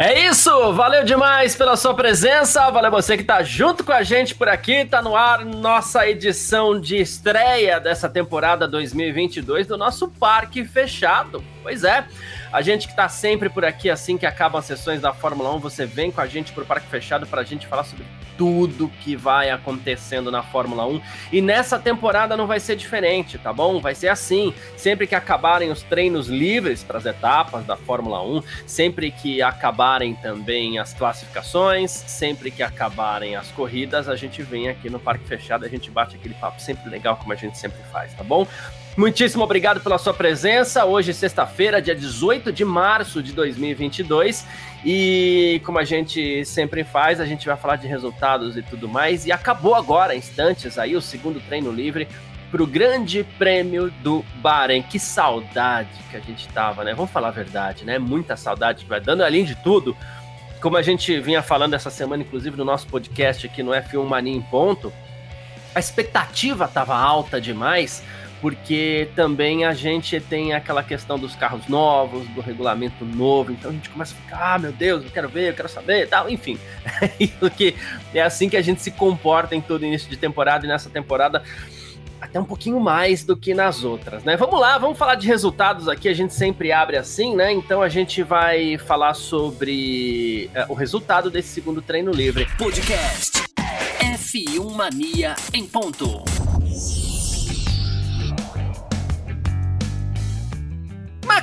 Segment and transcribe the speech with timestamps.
[0.00, 4.32] É isso, valeu demais pela sua presença, valeu você que tá junto com a gente
[4.32, 10.64] por aqui, tá no ar nossa edição de estreia dessa temporada 2022 do nosso Parque
[10.64, 11.42] Fechado.
[11.64, 12.06] Pois é,
[12.52, 15.58] a gente que tá sempre por aqui assim que acabam as sessões da Fórmula 1,
[15.58, 18.04] você vem com a gente pro Parque Fechado pra gente falar sobre
[18.38, 21.00] tudo que vai acontecendo na Fórmula 1.
[21.32, 23.80] E nessa temporada não vai ser diferente, tá bom?
[23.80, 24.54] Vai ser assim.
[24.76, 30.14] Sempre que acabarem os treinos livres para as etapas da Fórmula 1, sempre que acabarem
[30.14, 35.64] também as classificações, sempre que acabarem as corridas, a gente vem aqui no Parque Fechado,
[35.64, 38.46] a gente bate aquele papo sempre legal como a gente sempre faz, tá bom?
[38.96, 40.84] Muitíssimo obrigado pela sua presença.
[40.84, 44.44] Hoje, sexta-feira, dia 18 de março de 2022.
[44.84, 49.26] E como a gente sempre faz, a gente vai falar de resultados e tudo mais.
[49.26, 52.08] E acabou agora, instantes, aí o segundo treino livre
[52.50, 54.82] para o Grande Prêmio do Bahrein.
[54.82, 56.94] Que saudade que a gente tava, né?
[56.94, 57.98] Vamos falar a verdade, né?
[57.98, 59.96] Muita saudade que vai dando, além de tudo.
[60.60, 64.34] Como a gente vinha falando essa semana, inclusive no nosso podcast aqui no F1 Mania
[64.34, 64.92] em Ponto,
[65.74, 68.02] a expectativa estava alta demais
[68.40, 73.74] porque também a gente tem aquela questão dos carros novos, do regulamento novo, então a
[73.74, 76.58] gente começa a ficar, ah, meu Deus, eu quero ver, eu quero saber, tal, enfim.
[78.14, 80.88] É, é assim que a gente se comporta em todo início de temporada e nessa
[80.88, 81.42] temporada
[82.20, 84.36] até um pouquinho mais do que nas outras, né?
[84.36, 87.52] Vamos lá, vamos falar de resultados aqui, a gente sempre abre assim, né?
[87.52, 92.46] Então a gente vai falar sobre uh, o resultado desse segundo treino livre.
[92.56, 93.44] Podcast
[94.00, 96.47] F1 Mania em ponto.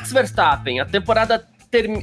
[0.06, 1.44] Max Verstappen, a temporada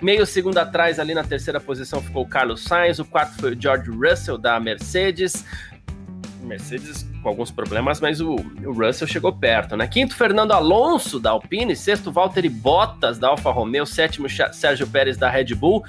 [0.01, 2.99] Meio segundo atrás, ali na terceira posição, ficou o Carlos Sainz.
[2.99, 5.45] O quarto foi o George Russell da Mercedes.
[6.41, 9.87] Mercedes com alguns problemas, mas o, o, Russell chegou perto, né?
[9.87, 11.75] Quinto, Fernando Alonso da Alpine.
[11.75, 13.85] Sexto, Valtteri Bottas da Alfa Romeo.
[13.85, 15.83] Sétimo, Sérgio Pérez da Red Bull.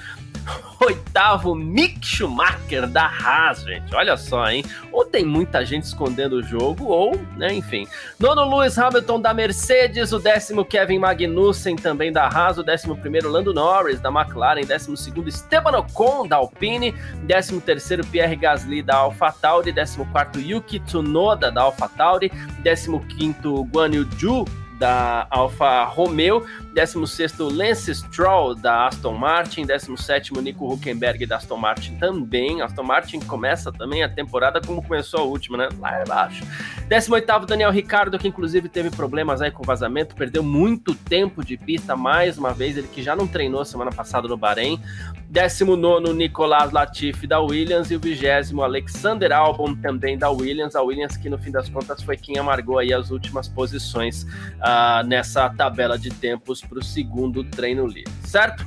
[0.84, 3.94] Oitavo, Mick Schumacher da Haas, gente.
[3.94, 4.64] Olha só, hein?
[4.90, 7.86] Ou tem muita gente escondendo o jogo, ou, né, enfim.
[8.18, 10.12] Nono, Lewis Hamilton da Mercedes.
[10.12, 12.58] O décimo, Kevin Magnussen também da Haas.
[12.58, 14.64] O décimo primeiro, Lando Norris da McLaren.
[14.64, 16.92] Décimo segundo, Esteban Ocon da Alpine.
[17.22, 19.70] Décimo terceiro, Pierre Gasly da AlphaTauri.
[19.70, 22.30] Décimo quarto, Yuki Tsunoda da AlphaTauri.
[22.62, 24.44] Décimo quinto, Guan Yu Zhu
[24.78, 31.96] da Alfa Romeo, 16 Lance Stroll da Aston Martin, 17 Nico Huckenberg da Aston Martin
[31.96, 32.62] também.
[32.62, 35.68] Aston Martin começa também a temporada como começou a última, né?
[35.78, 36.44] Lá embaixo.
[36.88, 41.94] 18 Daniel Ricardo, que inclusive teve problemas aí com vazamento, perdeu muito tempo de pista
[41.94, 44.80] mais uma vez, ele que já não treinou semana passada no Bahrein.
[45.28, 50.76] 19 Nicolas Latifi da Williams e o 20 Alexander Albon também da Williams.
[50.76, 55.06] A Williams que no fim das contas foi quem amargou aí as últimas posições uh,
[55.06, 58.66] nessa tabela de tempos para o segundo treino livre, certo?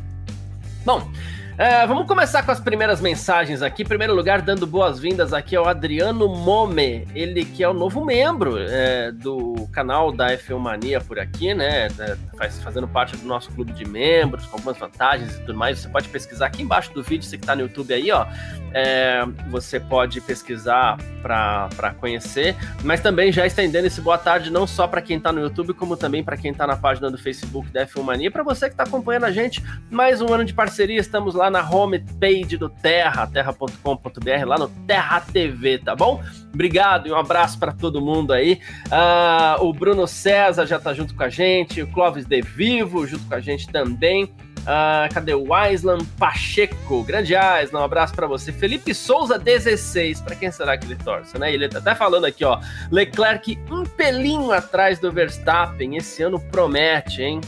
[0.86, 1.12] Bom,
[1.58, 3.84] é, vamos começar com as primeiras mensagens aqui.
[3.84, 8.58] Em primeiro lugar, dando boas-vindas aqui ao Adriano Mome, ele que é o novo membro
[8.58, 11.88] é, do canal da F1 Mania por aqui, né?
[11.98, 15.80] É, faz, fazendo parte do nosso clube de membros, com algumas vantagens e tudo mais.
[15.80, 18.26] Você pode pesquisar aqui embaixo do vídeo, você que está no YouTube aí, ó.
[18.74, 24.86] É, você pode pesquisar para conhecer, mas também já estendendo esse boa tarde não só
[24.86, 27.88] para quem está no YouTube, como também para quem está na página do Facebook da
[27.88, 28.30] F1 Mania.
[28.30, 31.68] Para você que está acompanhando a gente, mais um ano de parceria, estamos lá na
[31.70, 36.24] homepage do Terra, terra.com.br, lá no Terra TV, tá bom?
[36.54, 38.60] Obrigado e um abraço para todo mundo aí.
[38.88, 43.26] Uh, o Bruno César já está junto com a gente, o Clóvis De Vivo junto
[43.26, 44.32] com a gente também.
[44.66, 47.04] Uh, cadê o Aislan Pacheco?
[47.04, 48.52] Grande Aislan, um abraço para você.
[48.52, 50.22] Felipe Souza, 16.
[50.22, 51.54] Para quem será que ele torce, né?
[51.54, 52.60] Ele tá até falando aqui, ó.
[52.92, 55.96] Leclerc um pelinho atrás do Verstappen.
[55.96, 57.42] Esse ano promete, hein?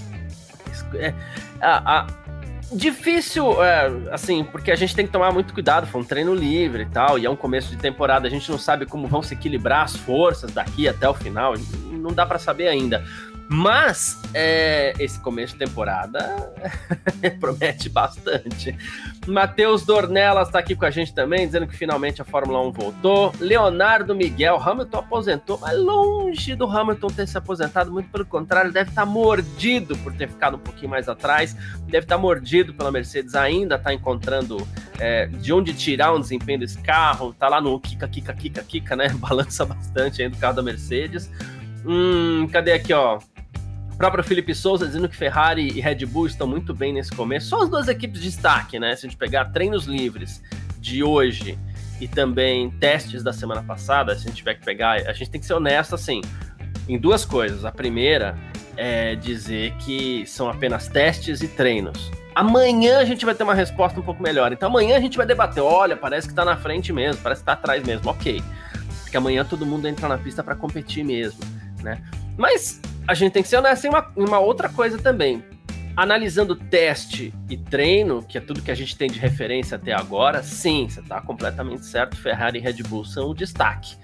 [0.93, 1.11] É,
[1.59, 2.07] a, a,
[2.71, 5.87] difícil, é, assim, porque a gente tem que tomar muito cuidado.
[5.87, 8.27] Foi um treino livre e tal, e é um começo de temporada.
[8.27, 11.53] A gente não sabe como vão se equilibrar as forças daqui até o final.
[11.91, 13.03] Não dá para saber ainda
[13.49, 16.53] Mas é, esse começo de temporada
[17.39, 18.77] promete bastante.
[19.25, 23.33] Matheus Dornelas está aqui com a gente também, dizendo que finalmente a Fórmula 1 voltou.
[23.39, 28.89] Leonardo Miguel, Hamilton aposentou, mas longe do Hamilton ter se aposentado, muito pelo contrário, deve
[28.89, 31.55] estar tá mordido por ter ficado um pouquinho mais atrás,
[31.85, 34.65] deve estar tá mordido pela Mercedes ainda, está encontrando
[34.99, 38.95] é, de onde tirar um desempenho desse carro, tá lá no Kika, Kika, Kika, Kika,
[38.95, 39.09] né?
[39.19, 41.31] Balança bastante aí do carro da Mercedes.
[41.85, 43.19] Hum, cadê aqui, ó?
[43.97, 47.49] Próprio Felipe Souza dizendo que Ferrari e Red Bull estão muito bem nesse começo.
[47.49, 48.95] São as duas equipes de destaque, né?
[48.95, 50.41] Se a gente pegar treinos livres
[50.79, 51.57] de hoje
[51.99, 55.41] e também testes da semana passada, se a gente tiver que pegar, a gente tem
[55.41, 56.21] que ser honesto assim,
[56.87, 57.65] em duas coisas.
[57.65, 58.37] A primeira
[58.75, 62.11] é dizer que são apenas testes e treinos.
[62.35, 64.53] Amanhã a gente vai ter uma resposta um pouco melhor.
[64.53, 65.63] Então amanhã a gente vai debater.
[65.63, 68.11] Olha, parece que tá na frente mesmo, parece que tá atrás mesmo.
[68.11, 68.43] Ok.
[69.01, 71.39] Porque amanhã todo mundo entra na pista para competir mesmo,
[71.81, 71.99] né?
[72.37, 75.43] Mas a gente tem que ser honesto em uma, uma outra coisa também.
[75.95, 80.43] Analisando teste e treino, que é tudo que a gente tem de referência até agora,
[80.43, 82.17] sim, você está completamente certo.
[82.17, 83.95] Ferrari e Red Bull são o destaque.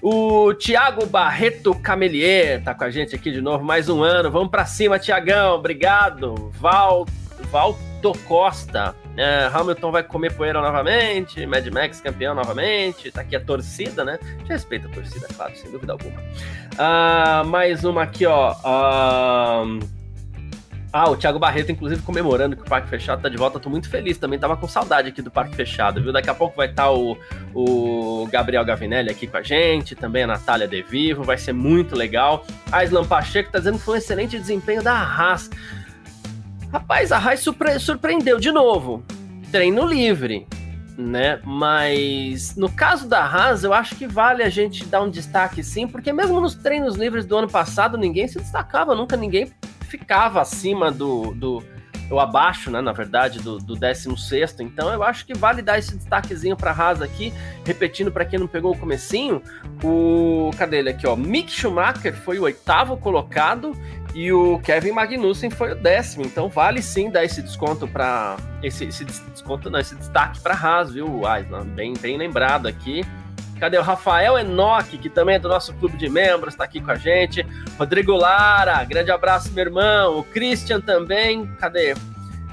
[0.00, 4.30] O Thiago Barreto Camelier tá com a gente aqui de novo, mais um ano.
[4.30, 5.56] Vamos para cima, Tiagão.
[5.56, 6.50] Obrigado.
[6.54, 7.04] Val,
[7.50, 8.94] Valto Costa.
[9.18, 14.16] É, Hamilton vai comer poeira novamente, Mad Max campeão novamente, tá aqui a torcida, né?
[14.46, 16.20] Já respeita a torcida, claro, sem dúvida alguma.
[16.20, 18.52] Uh, mais uma aqui, ó.
[18.52, 19.98] Uh...
[20.92, 23.60] Ah, o Thiago Barreto, inclusive, comemorando que o Parque Fechado tá de volta.
[23.60, 24.38] Tô muito feliz também.
[24.38, 26.12] Tava com saudade aqui do Parque Fechado, viu?
[26.12, 27.18] Daqui a pouco vai estar tá o,
[27.54, 31.22] o Gabriel Gavinelli aqui com a gente, também a Natália De Vivo.
[31.24, 32.46] Vai ser muito legal.
[32.72, 35.50] A Islam Pacheco tá dizendo que foi um excelente desempenho da Haas.
[36.72, 39.02] Rapaz, a Haas surpre surpreendeu de novo.
[39.50, 40.46] Treino livre,
[40.98, 41.40] né?
[41.44, 45.88] Mas no caso da Haas, eu acho que vale a gente dar um destaque sim,
[45.88, 49.50] porque mesmo nos treinos livres do ano passado, ninguém se destacava, nunca ninguém
[49.80, 51.64] ficava acima do, do
[52.10, 55.96] ou abaixo, né, na verdade, do, do 16 Então eu acho que vale dar esse
[55.96, 57.32] destaquezinho para Haas aqui,
[57.64, 59.42] repetindo para quem não pegou o comecinho,
[59.82, 61.14] o cadê ele aqui, ó?
[61.14, 63.72] Mick Schumacher foi o oitavo colocado
[64.14, 68.84] e o Kevin Magnussen foi o décimo, então vale sim dar esse desconto para esse,
[68.84, 71.66] esse, desconto, não, esse destaque para Haas, viu, Aislan?
[71.66, 73.04] Bem, bem lembrado aqui.
[73.58, 76.92] Cadê o Rafael Enoque, que também é do nosso clube de membros, está aqui com
[76.92, 77.44] a gente.
[77.76, 80.18] Rodrigo Lara, grande abraço, meu irmão.
[80.18, 81.94] O Christian também, cadê?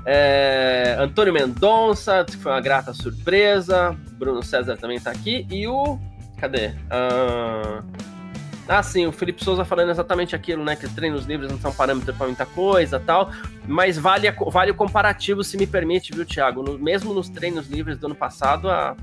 [0.04, 3.96] É, Antônio Mendonça, que foi uma grata surpresa.
[4.14, 5.48] Bruno César também está aqui.
[5.50, 6.00] E o.
[6.38, 6.70] Cadê?
[6.70, 7.84] Uh,
[8.68, 10.76] ah, sim, o Felipe Souza falando exatamente aquilo, né?
[10.76, 13.32] Que treinos livres não são parâmetro para muita coisa tal.
[13.68, 16.64] Mas vale, vale o comparativo, se me permite, viu, Thiago?
[16.64, 18.96] No, mesmo nos treinos livres do ano passado, a,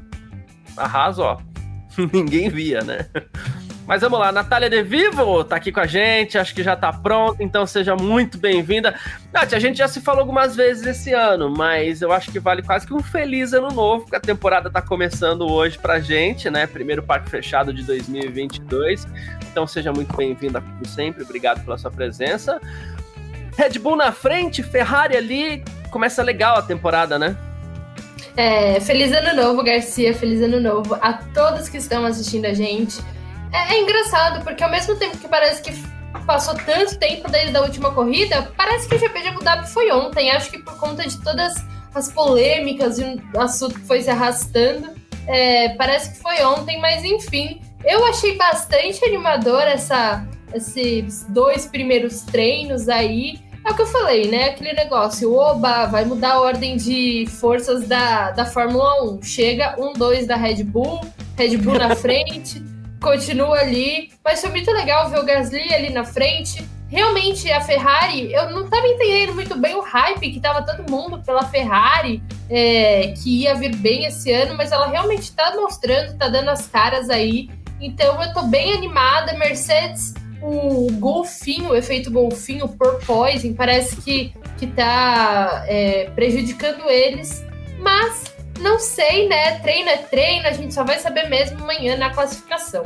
[0.76, 1.38] a Haas, ó,
[2.12, 3.08] ninguém via, né?
[3.92, 6.90] Mas vamos lá, Natália De Vivo tá aqui com a gente, acho que já tá
[6.90, 8.98] pronta, então seja muito bem-vinda.
[9.30, 12.62] Nath, a gente já se falou algumas vezes esse ano, mas eu acho que vale
[12.62, 16.66] quase que um feliz ano novo, porque a temporada tá começando hoje pra gente, né?
[16.66, 19.06] Primeiro parque fechado de 2022.
[19.50, 22.58] Então seja muito bem-vinda como sempre, obrigado pela sua presença.
[23.58, 27.36] Red Bull na frente, Ferrari ali, começa legal a temporada, né?
[28.38, 30.14] É, feliz ano novo, Garcia.
[30.14, 32.98] Feliz ano novo a todos que estão assistindo a gente.
[33.52, 35.72] É, é, engraçado, porque ao mesmo tempo que parece que
[36.26, 39.90] passou tanto tempo desde a última corrida, parece que o GP de Abu Dhabi foi
[39.90, 40.30] ontem.
[40.30, 41.54] Acho que por conta de todas
[41.94, 44.90] as polêmicas e o assunto que foi se arrastando,
[45.26, 47.60] é, parece que foi ontem, mas enfim.
[47.84, 53.40] Eu achei bastante animador essa, esses dois primeiros treinos aí.
[53.66, 54.50] É o que eu falei, né?
[54.50, 59.22] Aquele negócio, oba, vai mudar a ordem de forças da, da Fórmula 1.
[59.22, 61.00] Chega um, dois da Red Bull,
[61.36, 62.62] Red Bull na frente,
[63.02, 64.10] continua ali.
[64.24, 66.66] Mas foi muito legal ver o Gasly ali na frente.
[66.88, 71.22] Realmente, a Ferrari, eu não estava entendendo muito bem o hype que tava todo mundo
[71.22, 76.28] pela Ferrari, é, que ia vir bem esse ano, mas ela realmente está mostrando, está
[76.28, 77.50] dando as caras aí.
[77.80, 79.32] Então eu tô bem animada.
[79.38, 87.44] Mercedes o golfinho, o efeito golfinho, o porpoising, parece que, que tá é, prejudicando eles.
[87.78, 88.31] Mas
[88.62, 89.58] não sei, né?
[89.58, 92.84] Treino é treino, a gente só vai saber mesmo amanhã na classificação.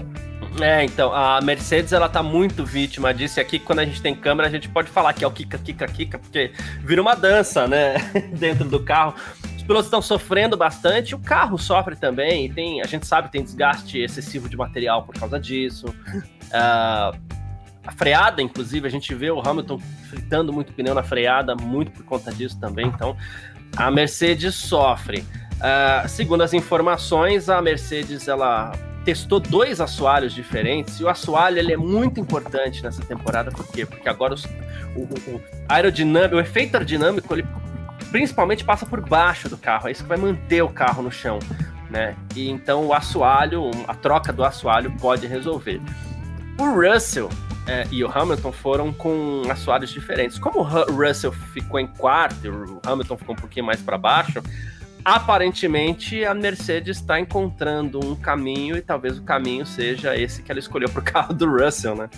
[0.61, 3.38] É, então, a Mercedes, ela tá muito vítima disso.
[3.38, 5.59] E aqui, quando a gente tem câmera, a gente pode falar que é o Kika,
[5.59, 7.97] Kika, Kika, porque vira uma dança, né?
[8.38, 9.14] Dentro do carro.
[9.54, 12.50] Os pilotos estão sofrendo bastante, o carro sofre também.
[12.50, 15.87] Tem, a gente sabe tem desgaste excessivo de material por causa disso.
[15.88, 17.37] Uh,
[17.87, 19.78] a freada, inclusive, a gente vê o Hamilton
[20.09, 22.87] fritando muito pneu na freada, muito por conta disso também.
[22.87, 23.16] Então,
[23.76, 25.25] a Mercedes sofre.
[25.56, 28.72] Uh, segundo as informações, a Mercedes ela
[29.04, 33.86] testou dois assoalhos diferentes, e o assoalho ele é muito importante nessa temporada, por quê?
[33.86, 34.44] Porque agora os,
[34.96, 37.46] o, o, aerodinâmico, o efeito aerodinâmico, ele
[38.10, 41.38] principalmente passa por baixo do carro, é isso que vai manter o carro no chão,
[41.88, 42.16] né?
[42.34, 45.80] E então o assoalho, a troca do assoalho pode resolver.
[46.58, 47.30] O Russell
[47.66, 50.38] é, e o Hamilton foram com assoalhos diferentes.
[50.38, 54.42] Como o Russell ficou em quarto o Hamilton ficou um pouquinho mais para baixo,
[55.06, 60.58] aparentemente a Mercedes está encontrando um caminho e talvez o caminho seja esse que ela
[60.58, 62.10] escolheu para o carro do Russell, né?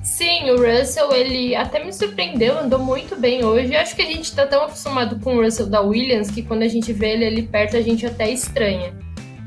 [0.00, 3.74] Sim, o Russell, ele até me surpreendeu, andou muito bem hoje.
[3.74, 6.68] Acho que a gente tá tão acostumado com o Russell da Williams que quando a
[6.68, 8.94] gente vê ele ali perto, a gente até estranha.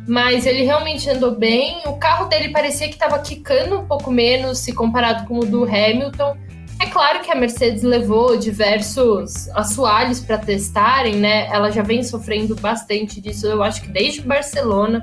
[0.05, 1.81] Mas ele realmente andou bem.
[1.85, 5.63] O carro dele parecia que estava quicando um pouco menos se comparado com o do
[5.63, 6.35] Hamilton.
[6.83, 11.47] É claro que a Mercedes levou diversos assoalhos para testarem, né?
[11.47, 15.01] Ela já vem sofrendo bastante disso, eu acho que desde Barcelona.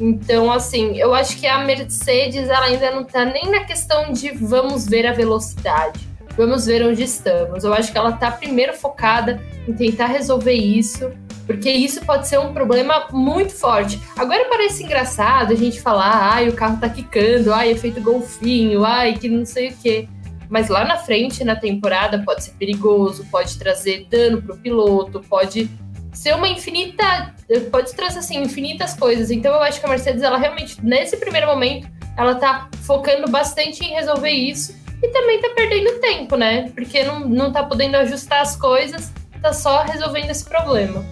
[0.00, 4.30] Então, assim, eu acho que a Mercedes ela ainda não está nem na questão de
[4.30, 6.00] vamos ver a velocidade,
[6.34, 7.62] vamos ver onde estamos.
[7.62, 11.12] Eu acho que ela está primeiro focada em tentar resolver isso,
[11.46, 14.00] porque isso pode ser um problema muito forte.
[14.16, 19.12] Agora parece engraçado a gente falar, ai, o carro tá quicando, ai, efeito golfinho, ai,
[19.12, 20.08] que não sei o quê.
[20.48, 25.70] Mas lá na frente, na temporada, pode ser perigoso, pode trazer dano pro piloto, pode
[26.12, 27.34] ser uma infinita.
[27.70, 29.30] Pode trazer assim, infinitas coisas.
[29.30, 33.84] Então eu acho que a Mercedes, ela realmente, nesse primeiro momento, ela tá focando bastante
[33.84, 34.76] em resolver isso.
[35.02, 36.70] E também tá perdendo tempo, né?
[36.74, 41.04] Porque não, não tá podendo ajustar as coisas, tá só resolvendo esse problema.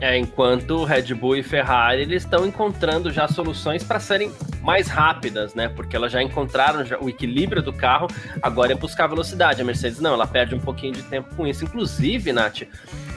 [0.00, 5.54] É, enquanto Red Bull e Ferrari eles estão encontrando já soluções para serem mais rápidas,
[5.54, 5.68] né?
[5.68, 8.08] Porque elas já encontraram já o equilíbrio do carro,
[8.40, 9.60] agora é buscar velocidade.
[9.60, 11.64] A Mercedes não, ela perde um pouquinho de tempo com isso.
[11.64, 12.62] Inclusive, Nath,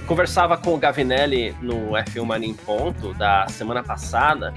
[0.05, 4.53] conversava com o Gavinelli no F1 Mania em Ponto da semana passada.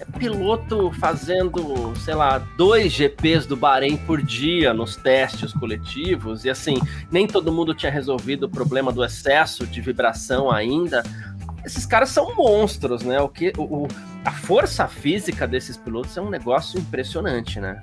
[0.00, 6.50] É piloto fazendo, sei lá, dois GPs do Bahrein por dia nos testes coletivos, e
[6.50, 6.74] assim,
[7.08, 11.04] nem todo mundo tinha resolvido o problema do excesso de vibração ainda
[11.64, 13.20] esses caras são monstros, né?
[13.20, 13.86] O que, o,
[14.24, 17.80] a força física desses pilotos é um negócio impressionante, né?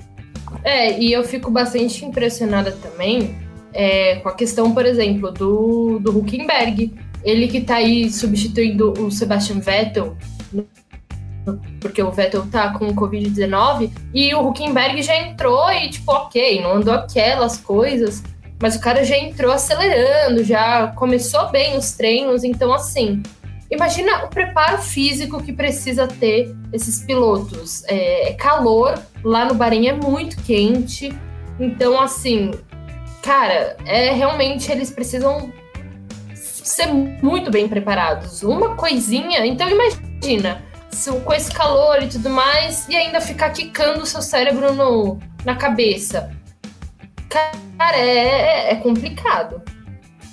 [0.64, 3.38] É, e eu fico bastante impressionada também
[3.74, 6.94] é, com a questão, por exemplo, do, do Huckenberg.
[7.24, 10.18] Ele que tá aí substituindo o Sebastian Vettel,
[11.80, 16.76] porque o Vettel tá com Covid-19, e o Huckenberg já entrou e, tipo, ok, não
[16.76, 18.24] andou aquelas coisas,
[18.62, 23.22] mas o cara já entrou acelerando, já começou bem os treinos, então, assim,
[23.72, 27.84] Imagina o preparo físico que precisa ter esses pilotos.
[27.86, 31.14] É, é calor, lá no Bahrein é muito quente.
[31.60, 32.52] Então, assim,
[33.22, 35.52] cara, é realmente eles precisam
[36.34, 38.42] ser muito bem preparados.
[38.42, 44.02] Uma coisinha, então imagina, se, com esse calor e tudo mais, e ainda ficar quicando
[44.02, 46.32] o seu cérebro no, na cabeça.
[47.30, 49.62] Cara, é, é complicado.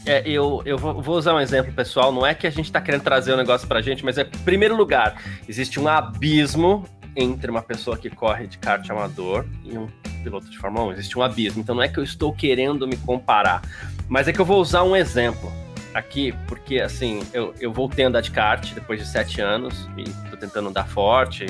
[0.07, 3.03] É, eu, eu vou usar um exemplo pessoal, não é que a gente está querendo
[3.03, 6.87] trazer o um negócio pra gente, mas é, em primeiro lugar, existe um abismo
[7.17, 9.89] entre uma pessoa que corre de kart amador e um
[10.23, 10.93] piloto de Fórmula 1.
[10.93, 11.61] Existe um abismo.
[11.61, 13.63] Então não é que eu estou querendo me comparar,
[14.09, 15.53] mas é que eu vou usar um exemplo
[15.99, 20.05] aqui, porque assim, eu, eu voltei a andar de kart depois de sete anos e
[20.31, 21.47] tô tentando andar forte,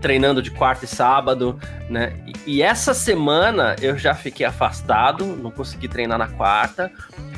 [0.00, 2.12] treinando de quarta e sábado, né?
[2.26, 6.92] E, e essa semana eu já fiquei afastado, não consegui treinar na quarta.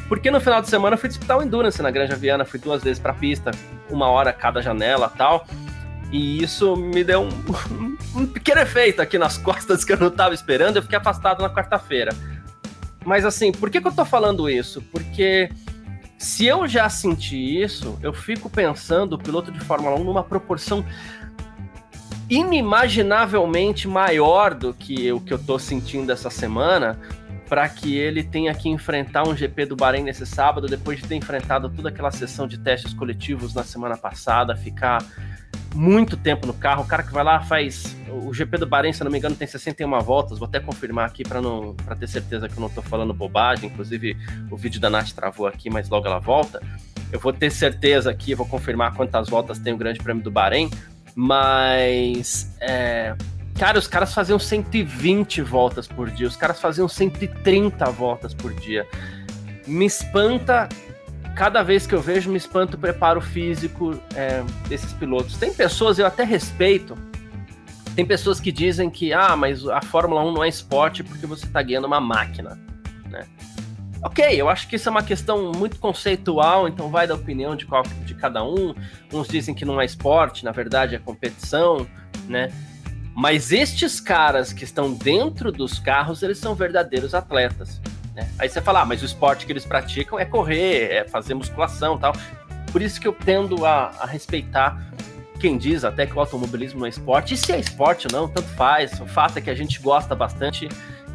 [0.08, 2.82] Porque no final de semana eu fui disputar o Endurance na Granja Viana, fui duas
[2.82, 3.50] vezes pra pista,
[3.90, 5.46] uma hora cada janela tal.
[6.10, 7.28] E isso me deu um,
[8.16, 11.50] um pequeno efeito aqui nas costas que eu não estava esperando, eu fiquei afastado na
[11.50, 12.12] quarta-feira.
[13.04, 14.82] Mas assim, por que, que eu tô falando isso?
[14.90, 15.50] Porque
[16.18, 20.84] se eu já senti isso, eu fico pensando o piloto de Fórmula 1 numa proporção
[22.28, 26.98] inimaginavelmente maior do que o que eu tô sentindo essa semana,
[27.48, 31.14] para que ele tenha que enfrentar um GP do Bahrein nesse sábado, depois de ter
[31.14, 35.02] enfrentado toda aquela sessão de testes coletivos na semana passada, ficar
[35.74, 36.82] muito tempo no carro.
[36.82, 37.96] O cara que vai lá faz.
[38.10, 40.38] O GP do Bahrein, se não me engano, tem 61 voltas.
[40.38, 43.68] Vou até confirmar aqui para não para ter certeza que eu não estou falando bobagem.
[43.68, 44.16] Inclusive,
[44.50, 46.60] o vídeo da Nath travou aqui, mas logo ela volta.
[47.12, 50.70] Eu vou ter certeza aqui, vou confirmar quantas voltas tem o Grande Prêmio do Bahrein.
[51.14, 52.54] Mas.
[52.60, 53.14] É,
[53.58, 58.86] Cara, os caras faziam 120 voltas por dia, os caras faziam 130 voltas por dia.
[59.66, 60.68] Me espanta,
[61.38, 65.36] cada vez que eu vejo, me espanta o preparo físico é, desses pilotos.
[65.36, 66.98] Tem pessoas, eu até respeito,
[67.94, 71.46] tem pessoas que dizem que, ah, mas a Fórmula 1 não é esporte porque você
[71.46, 72.58] está guiando uma máquina,
[73.08, 73.24] né?
[74.02, 77.66] Ok, eu acho que isso é uma questão muito conceitual, então vai da opinião de,
[77.66, 78.74] qual, de cada um.
[79.12, 81.86] Uns dizem que não é esporte, na verdade é competição,
[82.28, 82.50] né?
[83.14, 87.80] Mas estes caras que estão dentro dos carros, eles são verdadeiros atletas.
[88.18, 88.28] Né?
[88.36, 91.96] Aí você fala, ah, mas o esporte que eles praticam é correr, é fazer musculação
[91.96, 92.12] tal.
[92.72, 94.90] Por isso que eu tendo a, a respeitar
[95.38, 97.34] quem diz até que o automobilismo não é esporte.
[97.34, 99.00] E se é esporte ou não, tanto faz.
[99.00, 100.68] O fato é que a gente gosta bastante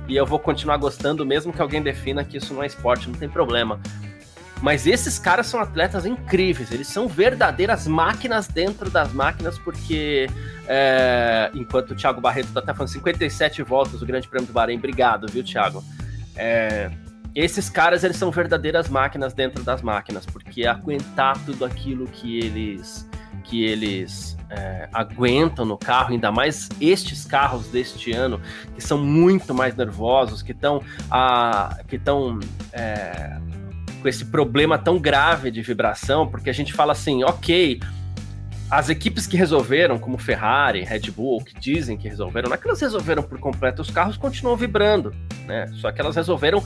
[0.08, 3.16] e eu vou continuar gostando, mesmo que alguém defina que isso não é esporte, não
[3.16, 3.82] tem problema.
[4.62, 10.30] Mas esses caras são atletas incríveis, eles são verdadeiras máquinas dentro das máquinas, porque
[10.70, 14.78] é, enquanto o Thiago Barreto está até falando 57 voltas o Grande Prêmio do Bahrein,
[14.78, 15.84] obrigado, viu, Thiago?
[16.36, 16.92] É,
[17.36, 23.10] esses caras eles são verdadeiras máquinas dentro das máquinas, porque aguentar tudo aquilo que eles
[23.44, 28.40] que eles é, aguentam no carro, ainda mais estes carros deste ano,
[28.74, 30.82] que são muito mais nervosos, que estão
[31.88, 32.40] que estão
[32.72, 33.38] é,
[34.02, 37.80] com esse problema tão grave de vibração, porque a gente fala assim, ok,
[38.78, 42.68] as equipes que resolveram, como Ferrari, Red Bull, que dizem que resolveram, não é que
[42.68, 45.14] elas resolveram por completo, os carros continuam vibrando,
[45.46, 45.68] né?
[45.76, 46.64] Só que elas resolveram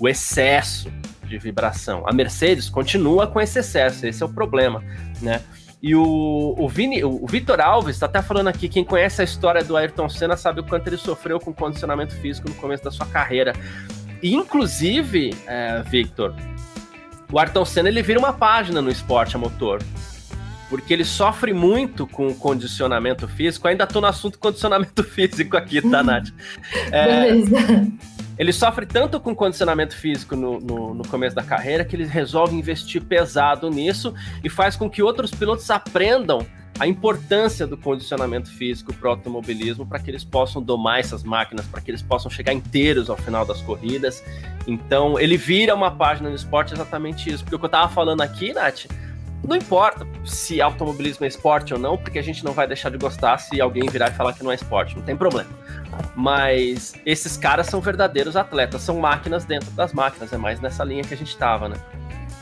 [0.00, 0.90] o excesso
[1.22, 2.02] de vibração.
[2.06, 4.82] A Mercedes continua com esse excesso, esse é o problema,
[5.20, 5.42] né?
[5.82, 9.62] E o, o, Vini, o, Vitor Alves está até falando aqui, quem conhece a história
[9.62, 13.06] do Ayrton Senna sabe o quanto ele sofreu com condicionamento físico no começo da sua
[13.06, 13.54] carreira.
[14.22, 16.34] E, inclusive, é, Victor,
[17.32, 19.82] o Ayrton Senna ele vira uma página no esporte a motor.
[20.70, 23.68] Porque ele sofre muito com o condicionamento físico.
[23.68, 26.28] Ainda tô no assunto condicionamento físico aqui, tá, Nath?
[26.90, 27.28] É,
[28.38, 32.56] ele sofre tanto com condicionamento físico no, no, no, começo da carreira que ele resolve
[32.56, 36.46] investir pesado nisso e faz com que outros pilotos aprendam
[36.80, 41.66] a importância do condicionamento físico para o automobilismo, para que eles possam domar essas máquinas,
[41.66, 44.24] para que eles possam chegar inteiros ao final das corridas.
[44.66, 47.44] Então, ele vira uma página no esporte exatamente isso.
[47.44, 48.86] Porque o que eu estava falando aqui, Nath,
[49.46, 52.98] não importa se automobilismo é esporte ou não, porque a gente não vai deixar de
[52.98, 55.48] gostar se alguém virar e falar que não é esporte, não tem problema.
[56.14, 61.02] Mas esses caras são verdadeiros atletas, são máquinas dentro das máquinas, é mais nessa linha
[61.02, 61.76] que a gente estava, né?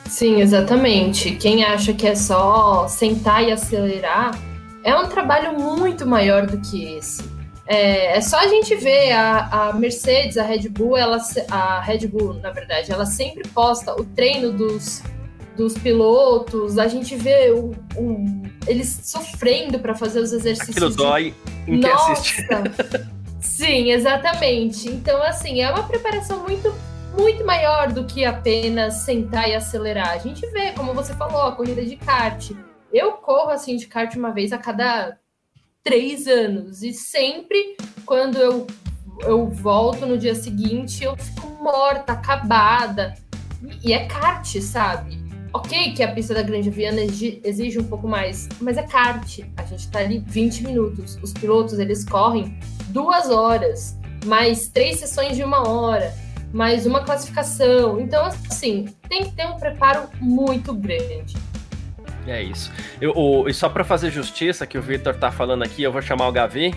[0.06, 1.32] Sim, exatamente.
[1.32, 4.38] Quem acha que é só sentar e acelerar
[4.82, 7.22] é um trabalho muito maior do que esse.
[7.66, 11.18] É, é só a gente ver a, a, Mercedes, a Red Bull, ela,
[11.50, 15.02] a Red Bull, na verdade, ela sempre posta o treino dos,
[15.58, 20.76] dos pilotos, a gente vê o, o eles sofrendo para fazer os exercícios.
[20.76, 21.34] Aquilo dói
[21.66, 22.46] em quem assiste.
[23.40, 24.88] Sim, exatamente.
[24.88, 26.72] Então, assim, é uma preparação muito
[27.18, 30.10] muito maior do que apenas sentar e acelerar.
[30.10, 32.52] A gente vê, como você falou, a corrida de kart.
[32.92, 35.18] Eu corro assim de kart uma vez a cada
[35.82, 38.66] três anos e sempre quando eu,
[39.22, 43.14] eu volto no dia seguinte eu fico morta, acabada.
[43.82, 45.27] E é kart, sabe?
[45.52, 49.40] Ok que a pista da Grande Viana exige um pouco mais, mas é kart.
[49.56, 51.18] A gente tá ali 20 minutos.
[51.22, 52.58] Os pilotos, eles correm
[52.88, 56.12] duas horas, mais três sessões de uma hora
[56.52, 58.00] mais uma classificação.
[58.00, 61.36] Então, assim, tem que ter um preparo muito grande.
[62.26, 62.70] É isso.
[63.00, 66.28] Eu, e só para fazer justiça, que o Victor tá falando aqui, eu vou chamar
[66.28, 66.74] o Gavi.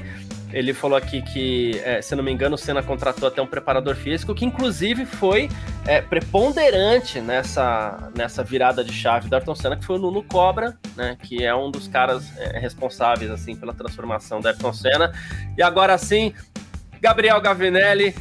[0.54, 3.96] Ele falou aqui que, é, se não me engano, o Senna contratou até um preparador
[3.96, 5.50] físico, que inclusive foi
[5.86, 10.78] é, preponderante nessa, nessa virada de chave do Ayrton Senna, que foi o Nuno Cobra,
[10.96, 15.14] né, que é um dos caras é, responsáveis assim pela transformação do Ayrton Senna.
[15.58, 16.34] E agora sim,
[17.00, 18.14] Gabriel Gavinelli,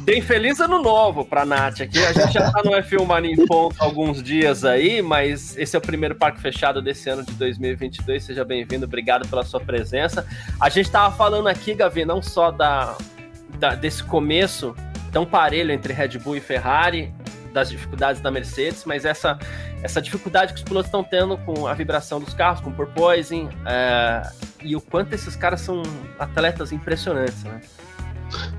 [0.00, 1.98] Bem feliz ano novo pra Nath aqui.
[2.04, 5.78] A gente já tá no F1 Mania em ponto alguns dias aí, mas esse é
[5.78, 8.22] o primeiro parque fechado desse ano de 2022.
[8.22, 10.26] Seja bem-vindo, obrigado pela sua presença.
[10.60, 12.96] A gente tava falando aqui, Gavi, não só da,
[13.58, 14.74] da, desse começo
[15.12, 17.12] tão parelho entre Red Bull e Ferrari,
[17.56, 19.38] das dificuldades da Mercedes, mas essa,
[19.82, 23.48] essa dificuldade que os pilotos estão tendo com a vibração dos carros, com o porpoising,
[23.64, 24.30] é,
[24.62, 25.82] e o quanto esses caras são
[26.18, 27.62] atletas impressionantes, né?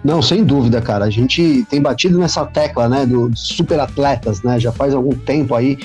[0.03, 1.05] Não, sem dúvida, cara.
[1.05, 4.59] A gente tem batido nessa tecla, né, dos super atletas, né?
[4.59, 5.77] Já faz algum tempo aí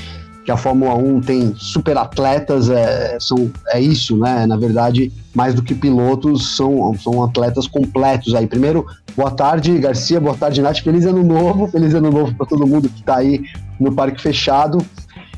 [0.44, 4.44] que a Fórmula 1 tem super atletas, é, são, é isso, né?
[4.46, 8.46] Na verdade, mais do que pilotos, são, são atletas completos aí.
[8.46, 10.78] Primeiro, boa tarde, Garcia, boa tarde, Nath.
[10.78, 13.42] Feliz ano novo, feliz ano novo para todo mundo que está aí
[13.78, 14.78] no Parque Fechado.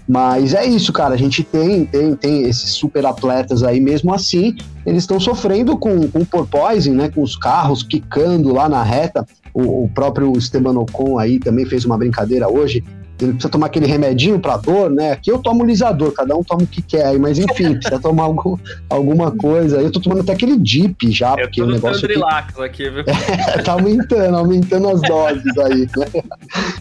[0.07, 1.15] Mas é isso, cara.
[1.15, 6.01] A gente tem, tem, tem esses super atletas aí, mesmo assim, eles estão sofrendo com,
[6.01, 7.09] o porpoising, né?
[7.09, 9.27] Com os carros quicando lá na reta.
[9.53, 12.85] O, o próprio Esteban Ocon aí também fez uma brincadeira hoje.
[13.21, 15.13] Ele precisa tomar aquele remedinho para dor, né?
[15.13, 18.25] Aqui eu tomo lisador, cada um toma o que quer aí, mas enfim, precisa tomar
[18.25, 18.57] algum,
[18.91, 19.81] alguma coisa.
[19.81, 23.05] Eu tô tomando até aquele dip já, eu porque o negócio aqui, aqui viu?
[23.55, 26.23] É, tá aumentando, aumentando as doses aí, né?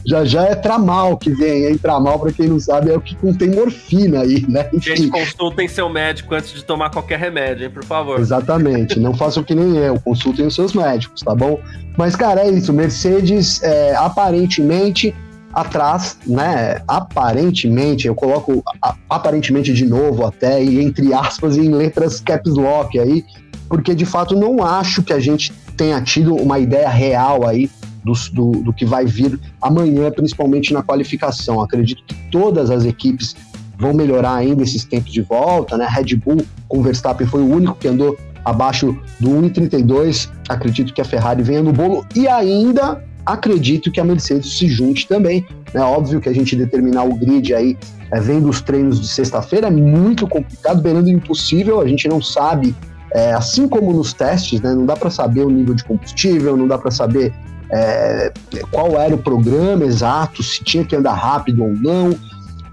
[0.06, 1.78] Já já é tramal que vem, hein?
[1.78, 4.68] Tramal, para quem não sabe, é o que contém morfina aí, né?
[4.74, 4.96] Enfim.
[4.96, 8.20] Gente, consultem seu médico antes de tomar qualquer remédio, hein, por favor.
[8.20, 11.60] Exatamente, não façam que nem eu, consultem os seus médicos, tá bom?
[11.98, 15.14] Mas, cara, é isso, Mercedes, é, aparentemente
[15.54, 16.82] atrás, né?
[16.88, 18.64] Aparentemente, eu coloco
[19.10, 23.24] aparentemente de novo até, e entre aspas, em letras caps lock aí,
[23.70, 27.70] porque de fato não acho que a gente tenha tido uma ideia real aí
[28.04, 31.62] do, do, do que vai vir amanhã, principalmente na qualificação.
[31.62, 33.36] Acredito que todas as equipes
[33.78, 35.88] vão melhorar ainda esses tempos de volta, né?
[35.90, 40.30] Red Bull com Verstappen foi o único que andou abaixo do 1,32.
[40.50, 45.08] Acredito que a Ferrari venha no bolo e ainda acredito que a Mercedes se junte
[45.08, 45.46] também.
[45.74, 45.84] É né?
[45.84, 47.78] óbvio que a gente determinar o grid aí,
[48.12, 52.76] é, vendo os treinos de sexta-feira, é muito complicado, beirando impossível, a gente não sabe,
[53.12, 56.68] é, assim como nos testes, né, não dá para saber o nível de combustível, não
[56.68, 57.34] dá para saber
[57.72, 58.32] é,
[58.72, 62.16] qual era o programa exato, se tinha que andar rápido ou não.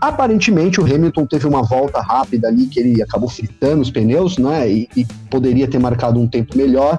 [0.00, 4.66] Aparentemente o Hamilton teve uma volta rápida ali que ele acabou fritando os pneus, né?
[4.66, 6.98] E, e poderia ter marcado um tempo melhor.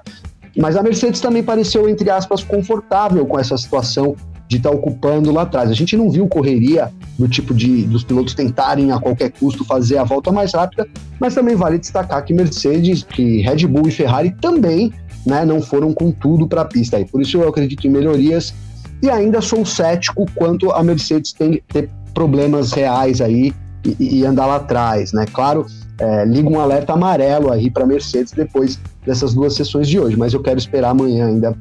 [0.58, 4.16] Mas a Mercedes também pareceu, entre aspas, confortável com essa situação
[4.48, 5.70] de estar tá ocupando lá atrás.
[5.70, 9.98] A gente não viu correria do tipo de dos pilotos tentarem a qualquer custo fazer
[9.98, 10.88] a volta mais rápida,
[11.20, 14.92] mas também vale destacar que Mercedes, que Red Bull e Ferrari também
[15.26, 17.00] né, não foram com tudo para a pista.
[17.00, 18.54] E por isso eu acredito em melhorias
[19.02, 23.54] e ainda sou cético quanto a Mercedes tem ter problemas reais aí
[23.86, 25.26] e, e andar lá atrás, né?
[25.32, 25.66] Claro,
[25.98, 30.34] é, liga um alerta amarelo aí para Mercedes depois dessas duas sessões de hoje, mas
[30.34, 31.56] eu quero esperar amanhã ainda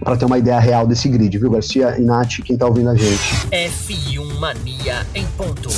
[0.00, 2.94] para ter uma ideia real desse grid, viu, Garcia e Nath, quem tá ouvindo a
[2.94, 3.48] gente.
[3.50, 5.68] F1 Mania em ponto.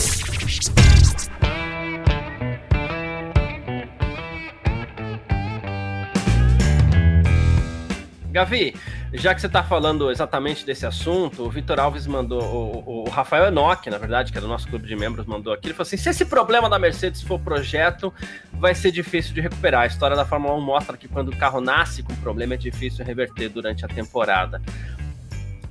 [8.31, 8.75] Gavi,
[9.13, 13.47] já que você está falando exatamente desse assunto, o Vitor Alves mandou, o, o, Rafael
[13.47, 15.69] Enoch, na verdade, que era o nosso clube de membros, mandou aqui.
[15.69, 18.13] Ele falou assim: se esse problema da Mercedes for projeto,
[18.53, 19.83] vai ser difícil de recuperar.
[19.83, 23.05] A história da Fórmula 1 mostra que quando o carro nasce com problema, é difícil
[23.05, 24.61] reverter durante a temporada.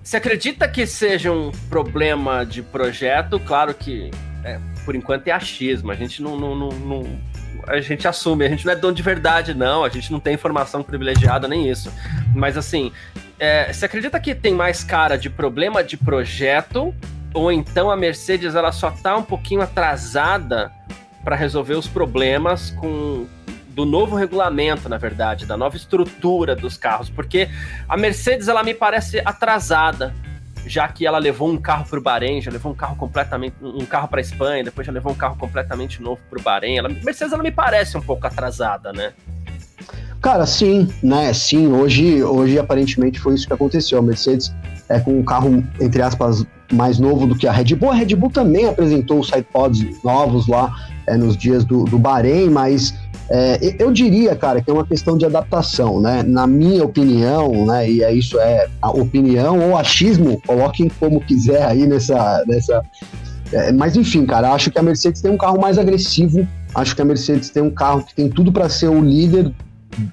[0.03, 3.39] Você acredita que seja um problema de projeto?
[3.39, 4.09] Claro que,
[4.43, 5.91] é, por enquanto, é achismo.
[5.91, 7.19] A gente não, não, não, não
[7.67, 10.33] a gente assume, a gente não é dono de verdade, não, a gente não tem
[10.33, 11.91] informação privilegiada nem isso.
[12.33, 12.91] Mas assim,
[13.39, 16.93] é, você acredita que tem mais cara de problema de projeto?
[17.33, 20.71] Ou então a Mercedes ela só tá um pouquinho atrasada
[21.23, 23.27] para resolver os problemas com
[23.69, 27.47] do novo regulamento, na verdade, da nova estrutura dos carros, porque
[27.87, 30.15] a Mercedes ela me parece atrasada
[30.67, 33.85] já que ela levou um carro para o Bahrein, já levou um carro completamente, um
[33.85, 36.77] carro para Espanha, depois já levou um carro completamente novo para o Bahrein.
[36.77, 39.13] Ela, Mercedes ela me parece um pouco atrasada, né?
[40.21, 41.31] Cara, sim, né?
[41.33, 43.99] Sim, hoje, hoje aparentemente foi isso que aconteceu.
[43.99, 44.53] A Mercedes
[44.89, 47.91] é com um carro, entre aspas, mais novo do que a Red Bull.
[47.91, 50.73] A Red Bull também apresentou os sidepods novos lá
[51.05, 52.93] é, nos dias do, do Bahrein, mas
[53.29, 56.23] é, eu diria, cara, que é uma questão de adaptação, né?
[56.23, 57.89] Na minha opinião, né?
[57.89, 62.43] E é isso é a opinião ou achismo, coloquem como quiser aí nessa.
[62.47, 62.83] nessa
[63.51, 66.47] é, mas enfim, cara, acho que a Mercedes tem um carro mais agressivo.
[66.75, 69.53] Acho que a Mercedes tem um carro que tem tudo para ser o líder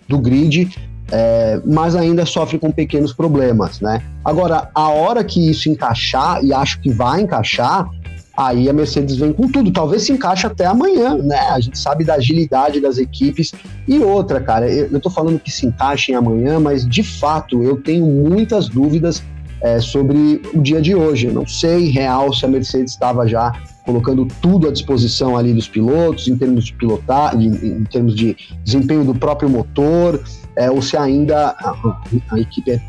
[0.09, 0.71] do grid,
[1.11, 4.03] é, mas ainda sofre com pequenos problemas, né?
[4.25, 7.89] Agora, a hora que isso encaixar, e acho que vai encaixar,
[8.37, 9.71] aí a Mercedes vem com tudo.
[9.71, 11.39] Talvez se encaixe até amanhã, né?
[11.51, 13.53] A gente sabe da agilidade das equipes.
[13.87, 18.07] E outra, cara, eu, tô falando que se encaixem amanhã, mas de fato eu tenho
[18.07, 19.23] muitas dúvidas
[19.61, 21.27] é, sobre o dia de hoje.
[21.27, 23.53] Eu não sei real se a Mercedes estava já
[23.85, 28.37] colocando tudo à disposição ali dos pilotos, em termos de pilotar, em, em termos de
[28.65, 30.23] desempenho do próprio motor,
[30.57, 32.81] é, ou se ainda a, a equipe é,